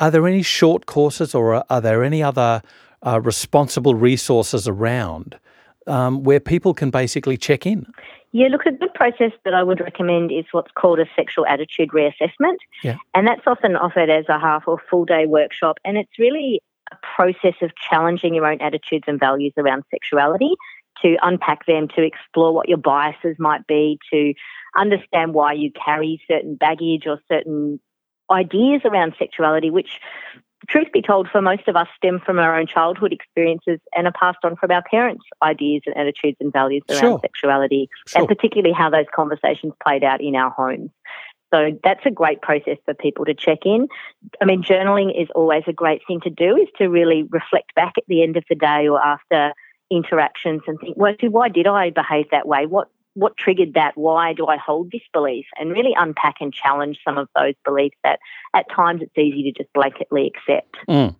are 0.00 0.10
there 0.10 0.26
any 0.26 0.42
short 0.42 0.86
courses 0.86 1.34
or 1.34 1.64
are 1.70 1.80
there 1.80 2.04
any 2.04 2.22
other 2.22 2.62
uh, 3.06 3.20
responsible 3.20 3.94
resources 3.94 4.68
around 4.68 5.38
um, 5.86 6.22
where 6.22 6.40
people 6.40 6.74
can 6.74 6.90
basically 6.90 7.36
check 7.36 7.64
in? 7.66 7.86
Yeah, 8.32 8.48
look, 8.48 8.66
a 8.66 8.72
good 8.72 8.92
process 8.92 9.32
that 9.44 9.54
I 9.54 9.62
would 9.62 9.80
recommend 9.80 10.30
is 10.30 10.44
what's 10.52 10.70
called 10.72 10.98
a 10.98 11.06
sexual 11.16 11.46
attitude 11.46 11.90
reassessment. 11.90 12.58
Yeah. 12.82 12.96
And 13.14 13.26
that's 13.26 13.46
often 13.46 13.76
offered 13.76 14.10
as 14.10 14.26
a 14.28 14.38
half 14.38 14.64
or 14.66 14.78
full 14.90 15.06
day 15.06 15.24
workshop. 15.26 15.78
And 15.84 15.96
it's 15.96 16.18
really 16.18 16.60
process 17.02 17.54
of 17.62 17.70
challenging 17.76 18.34
your 18.34 18.46
own 18.46 18.60
attitudes 18.60 19.04
and 19.06 19.18
values 19.20 19.52
around 19.56 19.84
sexuality 19.90 20.54
to 21.02 21.16
unpack 21.22 21.66
them, 21.66 21.88
to 21.88 22.02
explore 22.02 22.54
what 22.54 22.68
your 22.68 22.78
biases 22.78 23.36
might 23.38 23.66
be, 23.66 23.98
to 24.12 24.32
understand 24.76 25.34
why 25.34 25.52
you 25.52 25.70
carry 25.72 26.20
certain 26.28 26.54
baggage 26.54 27.06
or 27.06 27.20
certain 27.30 27.80
ideas 28.30 28.82
around 28.84 29.14
sexuality, 29.18 29.70
which, 29.70 30.00
truth 30.68 30.88
be 30.92 31.02
told, 31.02 31.28
for 31.28 31.42
most 31.42 31.68
of 31.68 31.76
us 31.76 31.86
stem 31.96 32.20
from 32.24 32.38
our 32.38 32.58
own 32.58 32.66
childhood 32.66 33.12
experiences 33.12 33.78
and 33.94 34.06
are 34.06 34.12
passed 34.12 34.38
on 34.42 34.56
from 34.56 34.70
our 34.70 34.82
parents' 34.90 35.24
ideas 35.42 35.82
and 35.86 35.96
attitudes 35.96 36.38
and 36.40 36.52
values 36.52 36.82
around 36.88 37.00
Sure. 37.00 37.20
sexuality, 37.20 37.88
Sure. 38.06 38.20
and 38.20 38.28
particularly 38.28 38.72
how 38.72 38.90
those 38.90 39.06
conversations 39.14 39.74
played 39.82 40.02
out 40.02 40.20
in 40.20 40.34
our 40.34 40.50
homes. 40.50 40.90
So 41.52 41.78
that's 41.84 42.04
a 42.04 42.10
great 42.10 42.42
process 42.42 42.78
for 42.84 42.94
people 42.94 43.24
to 43.24 43.34
check 43.34 43.60
in. 43.64 43.88
I 44.40 44.44
mean, 44.44 44.62
journaling 44.62 45.20
is 45.20 45.28
always 45.34 45.62
a 45.66 45.72
great 45.72 46.02
thing 46.06 46.20
to 46.22 46.30
do, 46.30 46.56
is 46.56 46.68
to 46.78 46.88
really 46.88 47.22
reflect 47.30 47.74
back 47.74 47.94
at 47.96 48.04
the 48.08 48.22
end 48.22 48.36
of 48.36 48.44
the 48.48 48.56
day 48.56 48.88
or 48.88 49.00
after 49.00 49.52
interactions 49.90 50.62
and 50.66 50.78
think, 50.80 50.96
well, 50.96 51.12
actually, 51.12 51.28
why 51.28 51.48
did 51.48 51.66
I 51.66 51.90
behave 51.90 52.26
that 52.30 52.48
way? 52.48 52.66
What 52.66 52.88
what 53.14 53.34
triggered 53.38 53.72
that? 53.74 53.92
Why 53.94 54.34
do 54.34 54.46
I 54.46 54.58
hold 54.58 54.90
this 54.90 55.00
belief? 55.12 55.46
And 55.58 55.70
really 55.70 55.94
unpack 55.96 56.34
and 56.40 56.52
challenge 56.52 56.98
some 57.02 57.16
of 57.16 57.28
those 57.34 57.54
beliefs 57.64 57.96
that 58.04 58.18
at 58.54 58.66
times 58.70 59.00
it's 59.00 59.16
easy 59.16 59.50
to 59.50 59.52
just 59.52 59.72
blanketly 59.72 60.26
accept. 60.26 60.76
Mm. 60.86 61.16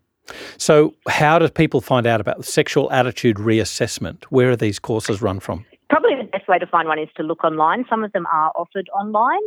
So, 0.58 0.94
how 1.08 1.38
do 1.38 1.48
people 1.48 1.80
find 1.80 2.06
out 2.06 2.20
about 2.20 2.36
the 2.36 2.42
sexual 2.42 2.92
attitude 2.92 3.36
reassessment? 3.36 4.24
Where 4.24 4.50
are 4.50 4.56
these 4.56 4.78
courses 4.78 5.22
run 5.22 5.40
from? 5.40 5.64
Probably 5.88 6.16
the 6.16 6.24
best 6.24 6.48
way 6.48 6.58
to 6.58 6.66
find 6.66 6.88
one 6.88 6.98
is 6.98 7.08
to 7.16 7.22
look 7.22 7.44
online. 7.44 7.84
Some 7.88 8.04
of 8.04 8.12
them 8.12 8.26
are 8.32 8.52
offered 8.56 8.88
online, 8.88 9.40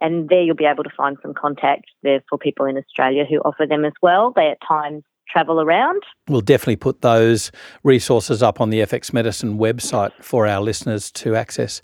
and 0.00 0.28
there 0.28 0.42
you'll 0.42 0.56
be 0.56 0.64
able 0.64 0.84
to 0.84 0.90
find 0.96 1.16
some 1.22 1.34
contacts 1.34 1.90
there 2.02 2.22
for 2.28 2.38
people 2.38 2.66
in 2.66 2.76
Australia 2.76 3.24
who 3.28 3.36
offer 3.38 3.66
them 3.66 3.84
as 3.84 3.92
well. 4.02 4.32
They 4.34 4.48
at 4.48 4.58
times 4.66 5.02
travel 5.28 5.60
around. 5.60 6.02
We'll 6.28 6.40
definitely 6.40 6.76
put 6.76 7.02
those 7.02 7.52
resources 7.84 8.42
up 8.42 8.60
on 8.60 8.70
the 8.70 8.80
FX 8.80 9.12
Medicine 9.12 9.58
website 9.58 10.12
for 10.20 10.46
our 10.46 10.60
listeners 10.60 11.10
to 11.12 11.36
access. 11.36 11.80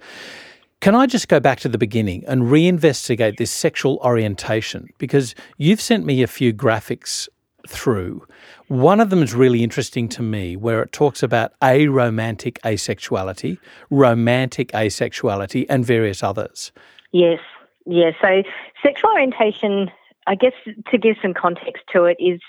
Can 0.81 0.95
I 0.95 1.07
just 1.07 1.29
go 1.29 1.41
back 1.41 1.61
to 1.61 1.69
the 1.69 1.79
beginning 1.79 2.25
and 2.27 2.43
reinvestigate 2.43 3.39
this 3.39 3.51
sexual 3.51 3.99
orientation? 4.05 4.89
Because 4.99 5.35
you've 5.57 5.81
sent 5.81 6.05
me 6.05 6.23
a 6.23 6.27
few 6.27 6.53
graphics 6.53 7.29
through. 7.67 8.27
One 8.69 9.01
of 9.01 9.11
them 9.11 9.23
is 9.23 9.35
really 9.35 9.63
interesting 9.63 10.09
to 10.11 10.23
me, 10.23 10.57
where 10.57 10.83
it 10.83 10.93
talks 10.93 11.23
about 11.23 11.59
aromantic 11.61 12.59
asexuality, 12.61 13.59
romantic 13.91 14.69
asexuality, 14.69 15.67
and 15.69 15.85
various 15.85 16.23
others. 16.23 16.73
Yes, 17.13 17.41
yes. 17.87 18.15
So 18.21 18.43
sexual 18.83 19.11
orientation, 19.11 19.91
I 20.27 20.35
guess 20.35 20.53
to 20.91 20.99
give 20.99 21.17
some 21.23 21.35
context 21.35 21.85
to 21.93 22.05
it, 22.05 22.17
is 22.21 22.41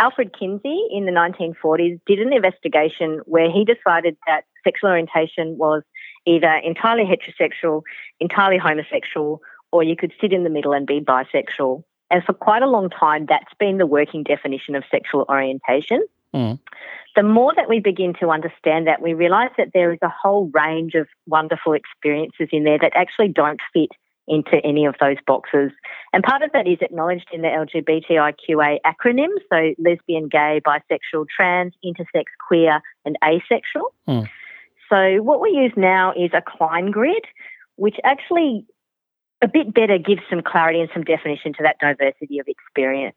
Alfred 0.00 0.36
Kinsey 0.38 0.86
in 0.90 1.06
the 1.06 1.12
1940s 1.12 2.00
did 2.06 2.18
an 2.18 2.32
investigation 2.32 3.20
where 3.26 3.50
he 3.50 3.64
decided 3.64 4.16
that 4.26 4.42
sexual 4.64 4.90
orientation 4.90 5.56
was 5.56 5.82
either 6.26 6.52
entirely 6.64 7.04
heterosexual, 7.04 7.82
entirely 8.18 8.58
homosexual, 8.58 9.40
or 9.72 9.82
you 9.82 9.96
could 9.96 10.12
sit 10.20 10.32
in 10.32 10.44
the 10.44 10.50
middle 10.50 10.72
and 10.72 10.86
be 10.86 11.00
bisexual. 11.00 11.84
And 12.10 12.22
for 12.24 12.32
quite 12.32 12.62
a 12.62 12.68
long 12.68 12.90
time, 12.90 13.26
that's 13.28 13.52
been 13.58 13.78
the 13.78 13.86
working 13.86 14.22
definition 14.22 14.74
of 14.74 14.84
sexual 14.90 15.26
orientation. 15.28 16.04
Mm. 16.34 16.58
The 17.16 17.22
more 17.22 17.52
that 17.54 17.68
we 17.68 17.80
begin 17.80 18.14
to 18.20 18.30
understand 18.30 18.86
that, 18.88 19.00
we 19.00 19.14
realize 19.14 19.50
that 19.56 19.70
there 19.72 19.92
is 19.92 20.00
a 20.02 20.08
whole 20.08 20.50
range 20.52 20.94
of 20.94 21.06
wonderful 21.26 21.72
experiences 21.72 22.48
in 22.50 22.64
there 22.64 22.78
that 22.78 22.92
actually 22.94 23.28
don't 23.28 23.60
fit 23.72 23.90
into 24.26 24.56
any 24.64 24.86
of 24.86 24.94
those 25.00 25.16
boxes. 25.26 25.70
And 26.12 26.22
part 26.22 26.42
of 26.42 26.50
that 26.52 26.66
is 26.66 26.78
acknowledged 26.80 27.28
in 27.32 27.42
the 27.42 27.48
LGBTIQA 27.48 28.78
acronyms, 28.86 29.40
so 29.50 29.74
lesbian, 29.78 30.28
gay, 30.28 30.60
bisexual, 30.66 31.26
trans, 31.34 31.74
intersex, 31.84 32.24
queer, 32.46 32.80
and 33.04 33.16
asexual. 33.24 33.92
Mm. 34.08 34.28
So 34.88 35.22
what 35.22 35.40
we 35.40 35.50
use 35.50 35.72
now 35.76 36.12
is 36.12 36.30
a 36.32 36.42
Klein 36.42 36.90
grid, 36.90 37.24
which 37.76 37.96
actually 38.04 38.66
a 39.42 39.48
bit 39.48 39.74
better 39.74 39.98
gives 39.98 40.22
some 40.30 40.42
clarity 40.42 40.80
and 40.80 40.90
some 40.92 41.04
definition 41.04 41.52
to 41.54 41.62
that 41.64 41.76
diversity 41.78 42.38
of 42.38 42.46
experience. 42.48 43.16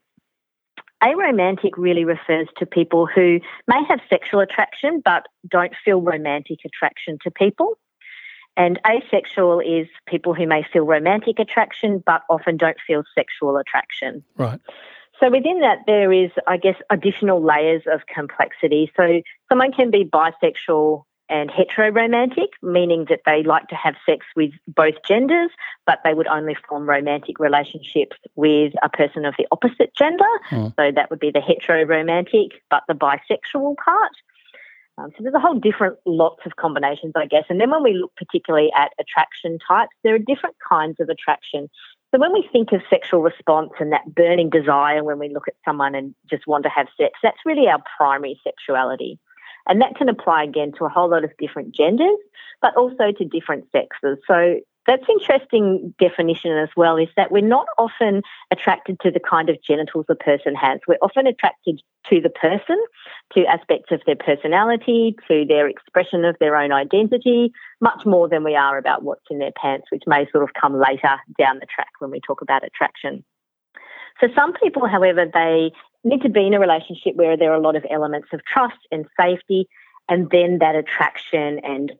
Aromantic 1.02 1.70
really 1.76 2.04
refers 2.04 2.48
to 2.58 2.66
people 2.66 3.06
who 3.06 3.40
may 3.68 3.80
have 3.88 4.00
sexual 4.10 4.40
attraction 4.40 5.00
but 5.04 5.26
don't 5.48 5.72
feel 5.84 6.00
romantic 6.00 6.58
attraction 6.64 7.18
to 7.22 7.30
people. 7.30 7.78
And 8.58 8.80
asexual 8.84 9.60
is 9.60 9.86
people 10.06 10.34
who 10.34 10.46
may 10.46 10.66
feel 10.70 10.84
romantic 10.84 11.38
attraction 11.38 12.02
but 12.04 12.22
often 12.28 12.56
don't 12.56 12.76
feel 12.84 13.04
sexual 13.14 13.56
attraction. 13.56 14.24
Right. 14.36 14.60
So 15.20 15.30
within 15.30 15.60
that, 15.60 15.78
there 15.86 16.12
is, 16.12 16.30
I 16.46 16.56
guess, 16.56 16.76
additional 16.90 17.42
layers 17.42 17.82
of 17.90 18.00
complexity. 18.12 18.90
So 18.96 19.22
someone 19.48 19.72
can 19.72 19.90
be 19.90 20.04
bisexual 20.04 21.04
and 21.30 21.50
heteroromantic, 21.50 22.48
meaning 22.62 23.06
that 23.10 23.20
they 23.26 23.42
like 23.42 23.68
to 23.68 23.74
have 23.74 23.94
sex 24.06 24.26
with 24.34 24.50
both 24.66 24.94
genders, 25.06 25.50
but 25.86 25.98
they 26.02 26.14
would 26.14 26.26
only 26.26 26.56
form 26.68 26.88
romantic 26.88 27.38
relationships 27.38 28.16
with 28.34 28.72
a 28.82 28.88
person 28.88 29.24
of 29.24 29.34
the 29.38 29.46
opposite 29.52 29.94
gender. 29.96 30.24
Mm. 30.50 30.74
So 30.76 30.90
that 30.94 31.10
would 31.10 31.20
be 31.20 31.30
the 31.30 31.40
heteroromantic, 31.40 32.52
but 32.70 32.82
the 32.88 32.94
bisexual 32.94 33.76
part. 33.76 34.12
Um, 34.98 35.10
so 35.16 35.22
there's 35.22 35.34
a 35.34 35.40
whole 35.40 35.58
different 35.58 35.96
lots 36.04 36.44
of 36.44 36.56
combinations, 36.56 37.12
I 37.14 37.26
guess. 37.26 37.44
And 37.48 37.60
then 37.60 37.70
when 37.70 37.82
we 37.82 37.94
look 37.94 38.12
particularly 38.16 38.70
at 38.76 38.92
attraction 38.98 39.58
types, 39.66 39.92
there 40.02 40.14
are 40.14 40.18
different 40.18 40.56
kinds 40.68 40.96
of 40.98 41.08
attraction. 41.08 41.68
So 42.10 42.18
when 42.18 42.32
we 42.32 42.48
think 42.50 42.72
of 42.72 42.80
sexual 42.90 43.20
response 43.20 43.70
and 43.78 43.92
that 43.92 44.14
burning 44.14 44.50
desire 44.50 45.04
when 45.04 45.18
we 45.18 45.28
look 45.28 45.46
at 45.46 45.54
someone 45.64 45.94
and 45.94 46.14
just 46.28 46.46
want 46.46 46.64
to 46.64 46.70
have 46.70 46.88
sex, 46.96 47.18
that's 47.22 47.38
really 47.46 47.68
our 47.68 47.82
primary 47.96 48.40
sexuality. 48.42 49.18
And 49.68 49.80
that 49.82 49.94
can 49.96 50.08
apply 50.08 50.44
again 50.44 50.72
to 50.78 50.86
a 50.86 50.88
whole 50.88 51.10
lot 51.10 51.24
of 51.24 51.30
different 51.38 51.74
genders, 51.74 52.18
but 52.60 52.74
also 52.76 53.12
to 53.12 53.24
different 53.24 53.66
sexes. 53.70 54.18
So 54.26 54.60
that's 54.88 55.04
interesting 55.08 55.94
definition 56.00 56.52
as 56.56 56.70
well 56.74 56.96
is 56.96 57.08
that 57.16 57.30
we're 57.30 57.46
not 57.46 57.66
often 57.76 58.22
attracted 58.50 58.98
to 59.00 59.10
the 59.10 59.20
kind 59.20 59.50
of 59.50 59.62
genitals 59.62 60.06
a 60.08 60.14
person 60.14 60.54
has. 60.54 60.80
We're 60.88 60.96
often 61.02 61.26
attracted 61.26 61.82
to 62.08 62.20
the 62.22 62.30
person, 62.30 62.82
to 63.34 63.44
aspects 63.44 63.92
of 63.92 64.00
their 64.06 64.16
personality, 64.16 65.14
to 65.28 65.44
their 65.46 65.68
expression 65.68 66.24
of 66.24 66.36
their 66.40 66.56
own 66.56 66.72
identity, 66.72 67.52
much 67.82 68.06
more 68.06 68.28
than 68.28 68.42
we 68.42 68.56
are 68.56 68.78
about 68.78 69.02
what's 69.02 69.26
in 69.30 69.38
their 69.38 69.52
pants, 69.60 69.88
which 69.92 70.04
may 70.06 70.26
sort 70.32 70.42
of 70.42 70.50
come 70.58 70.80
later 70.80 71.16
down 71.38 71.58
the 71.58 71.66
track 71.66 71.90
when 71.98 72.10
we 72.10 72.20
talk 72.26 72.40
about 72.40 72.64
attraction. 72.64 73.22
For 74.18 74.30
some 74.34 74.54
people, 74.54 74.88
however, 74.88 75.26
they 75.32 75.70
need 76.02 76.22
to 76.22 76.30
be 76.30 76.46
in 76.46 76.54
a 76.54 76.60
relationship 76.60 77.14
where 77.14 77.36
there 77.36 77.52
are 77.52 77.56
a 77.56 77.60
lot 77.60 77.76
of 77.76 77.84
elements 77.90 78.28
of 78.32 78.40
trust 78.44 78.78
and 78.90 79.04
safety, 79.20 79.68
and 80.08 80.30
then 80.30 80.58
that 80.60 80.74
attraction 80.74 81.60
and 81.62 81.92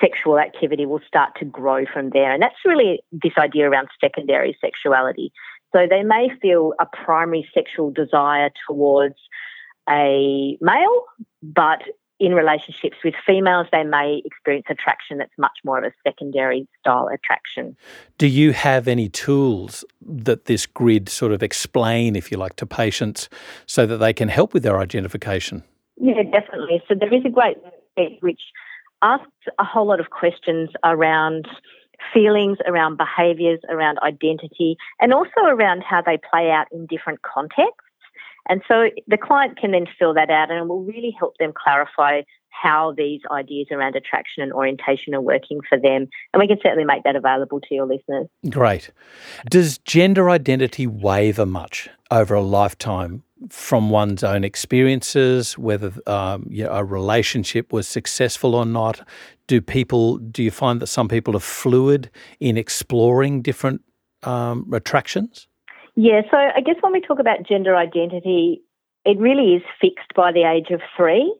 sexual 0.00 0.38
activity 0.38 0.86
will 0.86 1.00
start 1.06 1.32
to 1.38 1.44
grow 1.44 1.84
from 1.92 2.10
there. 2.10 2.32
And 2.32 2.42
that's 2.42 2.56
really 2.64 3.00
this 3.12 3.32
idea 3.38 3.68
around 3.68 3.88
secondary 4.00 4.56
sexuality. 4.60 5.32
So 5.74 5.86
they 5.88 6.02
may 6.02 6.28
feel 6.40 6.72
a 6.80 6.86
primary 6.86 7.48
sexual 7.52 7.90
desire 7.90 8.50
towards 8.68 9.16
a 9.88 10.56
male, 10.60 11.04
but 11.42 11.82
in 12.18 12.32
relationships 12.32 12.96
with 13.04 13.14
females, 13.26 13.66
they 13.72 13.84
may 13.84 14.22
experience 14.24 14.66
attraction 14.70 15.18
that's 15.18 15.36
much 15.36 15.58
more 15.64 15.78
of 15.78 15.84
a 15.84 15.92
secondary 16.02 16.66
style 16.80 17.08
attraction. 17.12 17.76
Do 18.16 18.26
you 18.26 18.52
have 18.52 18.88
any 18.88 19.10
tools 19.10 19.84
that 20.00 20.46
this 20.46 20.64
grid 20.64 21.10
sort 21.10 21.32
of 21.32 21.42
explain, 21.42 22.16
if 22.16 22.30
you 22.30 22.38
like, 22.38 22.56
to 22.56 22.66
patients 22.66 23.28
so 23.66 23.84
that 23.84 23.98
they 23.98 24.14
can 24.14 24.28
help 24.28 24.54
with 24.54 24.62
their 24.62 24.78
identification? 24.78 25.62
Yeah, 25.98 26.22
definitely. 26.22 26.82
So 26.88 26.94
there 26.98 27.12
is 27.12 27.24
a 27.26 27.30
great 27.30 27.58
which 28.20 28.40
asks 29.06 29.30
a 29.58 29.64
whole 29.64 29.86
lot 29.86 30.00
of 30.00 30.10
questions 30.10 30.70
around 30.84 31.46
feelings, 32.12 32.58
around 32.66 32.98
behaviours, 32.98 33.60
around 33.68 33.98
identity, 34.02 34.76
and 35.00 35.12
also 35.12 35.40
around 35.46 35.82
how 35.82 36.02
they 36.02 36.18
play 36.30 36.50
out 36.50 36.66
in 36.72 36.86
different 36.86 37.20
contexts. 37.22 37.80
And 38.48 38.62
so 38.68 38.90
the 39.08 39.16
client 39.16 39.58
can 39.58 39.72
then 39.72 39.86
fill 39.98 40.14
that 40.14 40.30
out 40.30 40.50
and 40.50 40.60
it 40.60 40.68
will 40.68 40.84
really 40.84 41.14
help 41.18 41.34
them 41.38 41.52
clarify 41.52 42.22
how 42.50 42.94
these 42.96 43.20
ideas 43.30 43.66
around 43.70 43.96
attraction 43.96 44.42
and 44.42 44.52
orientation 44.52 45.14
are 45.14 45.20
working 45.20 45.60
for 45.68 45.78
them. 45.78 46.08
And 46.32 46.40
we 46.40 46.46
can 46.46 46.58
certainly 46.62 46.84
make 46.84 47.02
that 47.04 47.16
available 47.16 47.60
to 47.60 47.74
your 47.74 47.86
listeners. 47.86 48.28
Great. 48.48 48.90
Does 49.50 49.78
gender 49.78 50.30
identity 50.30 50.86
waver 50.86 51.44
much 51.44 51.88
over 52.10 52.34
a 52.34 52.40
lifetime 52.40 53.24
from 53.50 53.90
one's 53.90 54.24
own 54.24 54.44
experiences, 54.44 55.58
whether 55.58 55.92
um, 56.06 56.46
you 56.48 56.64
know, 56.64 56.72
a 56.72 56.84
relationship 56.84 57.72
was 57.72 57.86
successful 57.86 58.54
or 58.54 58.64
not? 58.64 59.06
Do 59.46 59.60
people, 59.60 60.18
do 60.18 60.42
you 60.42 60.50
find 60.50 60.80
that 60.80 60.86
some 60.86 61.08
people 61.08 61.36
are 61.36 61.40
fluid 61.40 62.10
in 62.40 62.56
exploring 62.56 63.42
different 63.42 63.82
um, 64.22 64.70
attractions? 64.72 65.46
Yeah, 65.94 66.22
so 66.30 66.36
I 66.36 66.60
guess 66.60 66.76
when 66.80 66.92
we 66.92 67.00
talk 67.00 67.18
about 67.18 67.46
gender 67.46 67.76
identity, 67.76 68.62
it 69.04 69.18
really 69.18 69.54
is 69.54 69.62
fixed 69.80 70.12
by 70.14 70.32
the 70.32 70.42
age 70.42 70.70
of 70.70 70.80
three. 70.96 71.34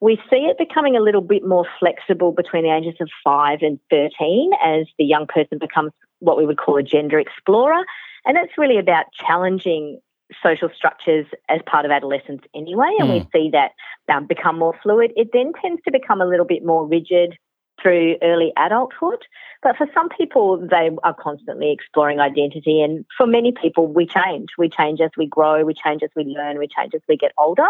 We 0.00 0.16
see 0.28 0.48
it 0.50 0.58
becoming 0.58 0.96
a 0.96 1.00
little 1.00 1.20
bit 1.20 1.46
more 1.46 1.64
flexible 1.78 2.32
between 2.32 2.64
the 2.64 2.74
ages 2.74 2.96
of 3.00 3.08
five 3.22 3.60
and 3.62 3.78
13 3.90 4.50
as 4.64 4.86
the 4.98 5.04
young 5.04 5.26
person 5.26 5.58
becomes 5.58 5.92
what 6.18 6.36
we 6.36 6.44
would 6.44 6.58
call 6.58 6.76
a 6.76 6.82
gender 6.82 7.18
explorer. 7.20 7.84
And 8.24 8.36
that's 8.36 8.58
really 8.58 8.78
about 8.78 9.06
challenging 9.14 10.00
social 10.42 10.68
structures 10.74 11.26
as 11.48 11.60
part 11.66 11.84
of 11.84 11.90
adolescence 11.90 12.42
anyway, 12.54 12.90
and 12.98 13.08
mm. 13.08 13.12
we 13.12 13.28
see 13.32 13.50
that 13.50 13.72
um, 14.12 14.26
become 14.26 14.58
more 14.58 14.74
fluid. 14.82 15.12
It 15.16 15.30
then 15.32 15.52
tends 15.60 15.82
to 15.84 15.92
become 15.92 16.20
a 16.20 16.26
little 16.26 16.46
bit 16.46 16.64
more 16.64 16.86
rigid 16.86 17.36
through 17.80 18.16
early 18.22 18.52
adulthood. 18.56 19.24
But 19.62 19.76
for 19.76 19.86
some 19.94 20.08
people, 20.08 20.66
they 20.70 20.90
are 21.02 21.14
constantly 21.14 21.72
exploring 21.72 22.20
identity. 22.20 22.80
And 22.80 23.04
for 23.16 23.26
many 23.26 23.52
people, 23.52 23.86
we 23.86 24.06
change. 24.06 24.50
We 24.58 24.68
change 24.68 25.00
as 25.00 25.10
we 25.16 25.26
grow, 25.26 25.64
we 25.64 25.74
change 25.74 26.02
as 26.02 26.10
we 26.14 26.24
learn, 26.24 26.58
we 26.58 26.68
change 26.68 26.94
as 26.94 27.00
we 27.08 27.16
get 27.16 27.32
older. 27.38 27.66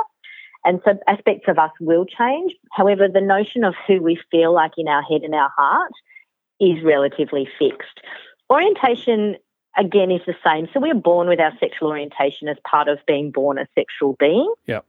And 0.65 0.81
so 0.85 0.99
aspects 1.07 1.49
of 1.49 1.59
us 1.59 1.73
will 1.81 2.05
change. 2.05 2.53
However, 2.71 3.09
the 3.09 3.21
notion 3.21 3.65
of 3.65 3.75
who 3.87 4.01
we 4.01 4.19
feel 4.31 4.53
like 4.53 4.73
in 4.77 4.89
our 4.89 5.03
head 5.03 5.23
and 5.23 5.35
our 5.35 5.51
heart 5.57 5.93
is 6.61 6.83
relatively 6.85 7.49
fixed. 7.59 8.01
Orientation, 8.49 9.37
again, 9.77 10.11
is 10.11 10.21
the 10.27 10.35
same. 10.45 10.69
So 10.73 10.81
we're 10.81 10.95
born 10.95 11.29
with 11.29 11.41
our 11.41 11.53
sexual 11.59 11.89
orientation 11.89 12.49
as 12.49 12.57
part 12.69 12.89
of 12.89 12.99
being 13.07 13.31
born 13.31 13.59
a 13.59 13.67
sexual 13.75 14.17
being. 14.19 14.53
Yeah. 14.67 14.81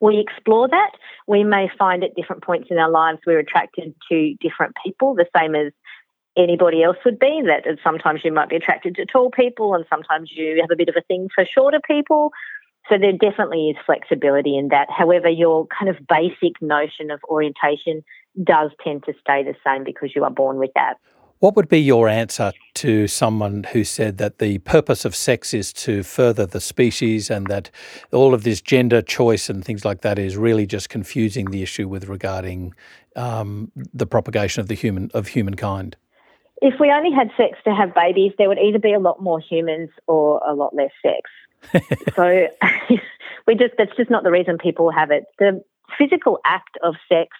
We 0.00 0.18
explore 0.18 0.68
that. 0.68 0.90
We 1.26 1.44
may 1.44 1.70
find 1.78 2.02
at 2.04 2.14
different 2.14 2.42
points 2.42 2.68
in 2.70 2.78
our 2.78 2.90
lives 2.90 3.20
we're 3.26 3.38
attracted 3.38 3.94
to 4.10 4.34
different 4.40 4.74
people, 4.84 5.14
the 5.14 5.26
same 5.36 5.54
as 5.54 5.72
anybody 6.36 6.82
else 6.82 6.96
would 7.04 7.18
be. 7.18 7.42
That 7.46 7.64
sometimes 7.82 8.20
you 8.24 8.32
might 8.32 8.48
be 8.48 8.56
attracted 8.56 8.96
to 8.96 9.06
tall 9.06 9.30
people, 9.30 9.74
and 9.74 9.84
sometimes 9.88 10.30
you 10.34 10.58
have 10.60 10.70
a 10.70 10.76
bit 10.76 10.88
of 10.88 10.96
a 10.98 11.02
thing 11.02 11.28
for 11.34 11.46
shorter 11.46 11.80
people. 11.86 12.32
So 12.90 12.98
there 12.98 13.12
definitely 13.12 13.70
is 13.70 13.76
flexibility 13.86 14.58
in 14.58 14.68
that. 14.68 14.90
However, 14.90 15.28
your 15.28 15.66
kind 15.68 15.88
of 15.88 16.06
basic 16.06 16.60
notion 16.60 17.10
of 17.10 17.20
orientation 17.30 18.04
does 18.42 18.72
tend 18.82 19.04
to 19.04 19.14
stay 19.20 19.42
the 19.42 19.54
same 19.64 19.84
because 19.84 20.10
you 20.14 20.24
are 20.24 20.30
born 20.30 20.58
with 20.58 20.72
that. 20.74 20.94
What 21.40 21.56
would 21.56 21.68
be 21.68 21.80
your 21.80 22.08
answer 22.08 22.52
to 22.74 23.06
someone 23.06 23.64
who 23.64 23.84
said 23.84 24.18
that 24.18 24.38
the 24.38 24.58
purpose 24.58 25.04
of 25.04 25.14
sex 25.14 25.52
is 25.52 25.72
to 25.74 26.02
further 26.02 26.46
the 26.46 26.60
species 26.60 27.30
and 27.30 27.46
that 27.48 27.70
all 28.12 28.32
of 28.32 28.44
this 28.44 28.60
gender 28.60 29.02
choice 29.02 29.50
and 29.50 29.64
things 29.64 29.84
like 29.84 30.00
that 30.02 30.18
is 30.18 30.36
really 30.36 30.66
just 30.66 30.88
confusing 30.88 31.50
the 31.50 31.62
issue 31.62 31.88
with 31.88 32.08
regarding 32.08 32.72
um, 33.16 33.70
the 33.92 34.06
propagation 34.06 34.60
of 34.60 34.68
the 34.68 34.74
human 34.74 35.10
of 35.12 35.28
humankind? 35.28 35.96
If 36.62 36.80
we 36.80 36.90
only 36.90 37.10
had 37.12 37.30
sex 37.36 37.58
to 37.64 37.74
have 37.74 37.94
babies, 37.94 38.32
there 38.38 38.48
would 38.48 38.58
either 38.58 38.78
be 38.78 38.92
a 38.92 39.00
lot 39.00 39.20
more 39.20 39.40
humans 39.40 39.90
or 40.06 40.40
a 40.46 40.54
lot 40.54 40.74
less 40.74 40.92
sex. 41.02 41.30
so 42.14 42.48
we 43.46 43.54
just 43.54 43.74
that's 43.76 43.94
just 43.96 44.10
not 44.10 44.22
the 44.22 44.30
reason 44.30 44.56
people 44.58 44.90
have 44.90 45.10
it. 45.10 45.24
The 45.38 45.62
physical 45.98 46.38
act 46.44 46.78
of 46.82 46.94
sex 47.08 47.36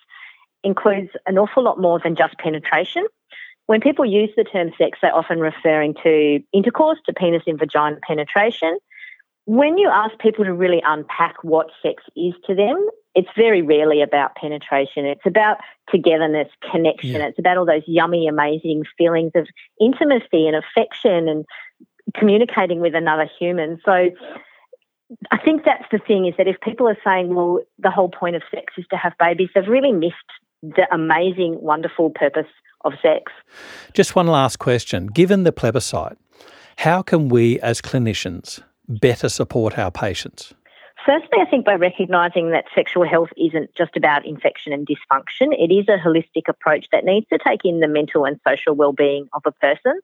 includes 0.62 1.10
an 1.26 1.38
awful 1.38 1.62
lot 1.62 1.80
more 1.80 1.98
than 1.98 2.16
just 2.16 2.36
penetration. 2.38 3.06
When 3.66 3.80
people 3.80 4.04
use 4.04 4.30
the 4.36 4.44
term 4.44 4.72
sex, 4.76 4.98
they're 5.00 5.14
often 5.14 5.40
referring 5.40 5.94
to 6.02 6.40
intercourse, 6.52 6.98
to 7.06 7.12
penis 7.12 7.42
and 7.46 7.58
vagina 7.58 7.96
penetration. 8.06 8.78
When 9.46 9.78
you 9.78 9.88
ask 9.88 10.18
people 10.18 10.44
to 10.44 10.52
really 10.52 10.82
unpack 10.84 11.36
what 11.42 11.70
sex 11.82 12.02
is 12.16 12.34
to 12.46 12.54
them, 12.54 12.76
it's 13.14 13.28
very 13.36 13.62
rarely 13.62 14.02
about 14.02 14.34
penetration. 14.34 15.06
It's 15.06 15.24
about 15.24 15.58
togetherness, 15.90 16.48
connection. 16.70 17.12
Yeah. 17.12 17.26
It's 17.26 17.38
about 17.38 17.56
all 17.56 17.66
those 17.66 17.82
yummy, 17.86 18.26
amazing 18.26 18.84
feelings 18.98 19.32
of 19.34 19.46
intimacy 19.80 20.46
and 20.48 20.56
affection 20.56 21.28
and 21.28 21.44
communicating 22.14 22.80
with 22.80 22.94
another 22.94 23.28
human. 23.38 23.80
So 23.84 24.10
I 25.30 25.38
think 25.44 25.64
that's 25.64 25.84
the 25.92 25.98
thing 25.98 26.26
is 26.26 26.34
that 26.38 26.48
if 26.48 26.60
people 26.60 26.88
are 26.88 26.98
saying, 27.04 27.34
well, 27.34 27.60
the 27.78 27.90
whole 27.90 28.08
point 28.08 28.36
of 28.36 28.42
sex 28.50 28.74
is 28.76 28.86
to 28.90 28.96
have 28.96 29.12
babies, 29.18 29.50
they've 29.54 29.66
really 29.66 29.92
missed 29.92 30.14
the 30.62 30.86
amazing, 30.92 31.60
wonderful 31.60 32.10
purpose 32.10 32.48
of 32.84 32.92
sex. 33.02 33.32
Just 33.92 34.14
one 34.14 34.26
last 34.26 34.58
question. 34.58 35.06
Given 35.06 35.44
the 35.44 35.52
plebiscite, 35.52 36.18
how 36.78 37.02
can 37.02 37.28
we 37.28 37.60
as 37.60 37.80
clinicians 37.80 38.62
better 38.88 39.28
support 39.28 39.78
our 39.78 39.90
patients? 39.90 40.54
Firstly, 41.04 41.38
I 41.40 41.44
think 41.44 41.66
by 41.66 41.74
recognising 41.74 42.50
that 42.50 42.64
sexual 42.74 43.06
health 43.06 43.28
isn't 43.36 43.74
just 43.74 43.94
about 43.96 44.24
infection 44.24 44.72
and 44.72 44.86
dysfunction, 44.86 45.52
it 45.52 45.72
is 45.72 45.86
a 45.88 45.98
holistic 45.98 46.48
approach 46.48 46.86
that 46.92 47.04
needs 47.04 47.26
to 47.28 47.38
take 47.46 47.60
in 47.64 47.80
the 47.80 47.88
mental 47.88 48.24
and 48.24 48.40
social 48.46 48.74
well-being 48.74 49.28
of 49.34 49.42
a 49.44 49.52
person. 49.52 50.00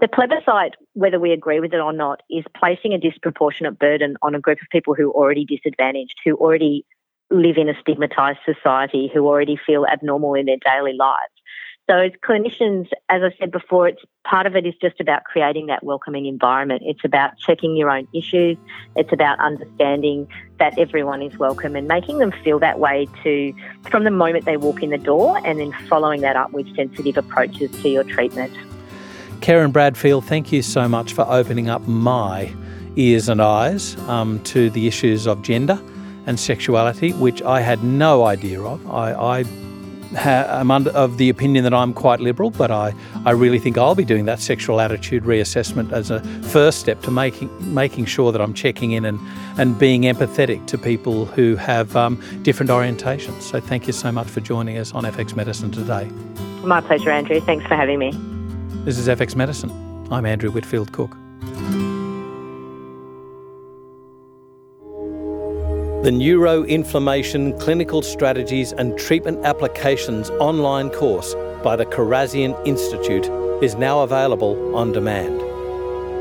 The 0.00 0.08
plebiscite, 0.08 0.76
whether 0.94 1.20
we 1.20 1.32
agree 1.32 1.60
with 1.60 1.74
it 1.74 1.80
or 1.80 1.92
not, 1.92 2.22
is 2.30 2.44
placing 2.56 2.94
a 2.94 2.98
disproportionate 2.98 3.78
burden 3.78 4.16
on 4.22 4.34
a 4.34 4.40
group 4.40 4.62
of 4.62 4.68
people 4.72 4.94
who 4.94 5.10
are 5.10 5.14
already 5.14 5.44
disadvantaged, 5.44 6.16
who 6.24 6.36
already 6.36 6.86
live 7.30 7.58
in 7.58 7.68
a 7.68 7.74
stigmatised 7.74 8.38
society, 8.46 9.10
who 9.12 9.26
already 9.26 9.58
feel 9.66 9.84
abnormal 9.84 10.34
in 10.34 10.46
their 10.46 10.56
daily 10.64 10.94
lives. 10.94 11.34
So, 11.90 11.96
as 11.96 12.12
clinicians, 12.24 12.86
as 13.08 13.20
I 13.24 13.34
said 13.36 13.50
before, 13.50 13.88
it's 13.88 14.00
part 14.22 14.46
of 14.46 14.54
it 14.54 14.64
is 14.64 14.74
just 14.80 15.00
about 15.00 15.24
creating 15.24 15.66
that 15.66 15.82
welcoming 15.82 16.26
environment. 16.26 16.82
It's 16.84 17.04
about 17.04 17.36
checking 17.36 17.74
your 17.74 17.90
own 17.90 18.06
issues. 18.14 18.56
It's 18.94 19.12
about 19.12 19.40
understanding 19.40 20.28
that 20.60 20.78
everyone 20.78 21.20
is 21.20 21.36
welcome 21.36 21.74
and 21.74 21.88
making 21.88 22.18
them 22.18 22.30
feel 22.44 22.60
that 22.60 22.78
way 22.78 23.08
to 23.24 23.52
from 23.90 24.04
the 24.04 24.12
moment 24.12 24.44
they 24.44 24.56
walk 24.56 24.84
in 24.84 24.90
the 24.90 24.98
door, 24.98 25.44
and 25.44 25.58
then 25.58 25.72
following 25.88 26.20
that 26.20 26.36
up 26.36 26.52
with 26.52 26.72
sensitive 26.76 27.18
approaches 27.18 27.72
to 27.82 27.88
your 27.88 28.04
treatment. 28.04 28.56
Kerryn 29.40 29.72
Bradfield, 29.72 30.24
thank 30.26 30.52
you 30.52 30.62
so 30.62 30.88
much 30.88 31.12
for 31.12 31.26
opening 31.28 31.68
up 31.68 31.82
my 31.88 32.54
ears 32.94 33.28
and 33.28 33.42
eyes 33.42 33.96
um, 34.02 34.40
to 34.44 34.70
the 34.70 34.86
issues 34.86 35.26
of 35.26 35.42
gender 35.42 35.82
and 36.26 36.38
sexuality, 36.38 37.10
which 37.14 37.42
I 37.42 37.60
had 37.62 37.82
no 37.82 38.26
idea 38.26 38.62
of. 38.62 38.88
I, 38.88 39.40
I 39.40 39.44
am 40.16 40.70
under, 40.70 40.90
of 40.90 41.18
the 41.18 41.28
opinion 41.28 41.64
that 41.64 41.74
I'm 41.74 41.92
quite 41.92 42.20
liberal, 42.20 42.50
but 42.50 42.70
I, 42.70 42.94
I 43.24 43.30
really 43.32 43.58
think 43.58 43.78
I'll 43.78 43.94
be 43.94 44.04
doing 44.04 44.24
that 44.26 44.40
sexual 44.40 44.80
attitude 44.80 45.24
reassessment 45.24 45.92
as 45.92 46.10
a 46.10 46.20
first 46.42 46.80
step 46.80 47.00
to 47.02 47.10
making 47.10 47.50
making 47.74 48.06
sure 48.06 48.32
that 48.32 48.40
I'm 48.40 48.54
checking 48.54 48.92
in 48.92 49.04
and, 49.04 49.18
and 49.58 49.78
being 49.78 50.02
empathetic 50.02 50.66
to 50.68 50.78
people 50.78 51.26
who 51.26 51.56
have 51.56 51.94
um, 51.96 52.22
different 52.42 52.70
orientations. 52.70 53.42
So 53.42 53.60
thank 53.60 53.86
you 53.86 53.92
so 53.92 54.10
much 54.10 54.26
for 54.26 54.40
joining 54.40 54.78
us 54.78 54.92
on 54.92 55.04
FX 55.04 55.36
Medicine 55.36 55.70
today. 55.70 56.06
My 56.62 56.80
pleasure, 56.80 57.10
Andrew. 57.10 57.40
Thanks 57.40 57.66
for 57.66 57.74
having 57.74 57.98
me. 57.98 58.12
This 58.84 58.98
is 58.98 59.08
FX 59.08 59.36
Medicine. 59.36 59.70
I'm 60.10 60.26
Andrew 60.26 60.50
Whitfield 60.50 60.92
Cook. 60.92 61.16
The 66.02 66.08
Neuroinflammation 66.10 67.60
Clinical 67.60 68.00
Strategies 68.00 68.72
and 68.72 68.96
Treatment 68.98 69.44
Applications 69.44 70.30
online 70.40 70.88
course 70.88 71.34
by 71.62 71.76
the 71.76 71.84
Kharrazian 71.84 72.56
Institute 72.66 73.26
is 73.62 73.74
now 73.74 74.00
available 74.00 74.74
on 74.74 74.92
demand. 74.92 75.42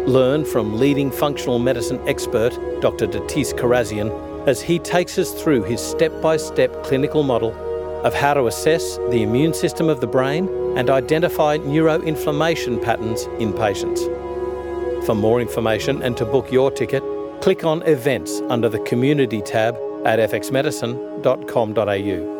Learn 0.06 0.44
from 0.44 0.78
leading 0.78 1.10
functional 1.10 1.60
medicine 1.60 2.06
expert 2.10 2.50
Dr. 2.82 3.08
Datis 3.08 3.54
Kharrazian 3.54 4.12
as 4.50 4.62
he 4.62 4.80
takes 4.80 5.18
us 5.18 5.32
through 5.32 5.64
his 5.64 5.80
step 5.80 6.12
by 6.22 6.36
step 6.36 6.84
clinical 6.84 7.24
model 7.24 7.54
of 8.06 8.14
how 8.14 8.34
to 8.34 8.48
assess 8.48 8.98
the 9.12 9.24
immune 9.24 9.54
system 9.54 9.88
of 9.88 10.02
the 10.02 10.08
brain 10.08 10.50
and 10.78 10.90
identify 10.90 11.58
neuroinflammation 11.58 12.84
patterns 12.84 13.28
in 13.40 13.54
patients. 13.54 14.04
For 15.06 15.16
more 15.16 15.40
information 15.40 16.04
and 16.04 16.18
to 16.18 16.26
book 16.26 16.52
your 16.52 16.70
ticket, 16.70 17.02
click 17.42 17.64
on 17.64 17.82
Events 17.84 18.42
under 18.50 18.70
the 18.70 18.80
Community 18.80 19.42
tab 19.42 19.76
at 20.06 20.20
fxmedicine.com.au. 20.20 22.39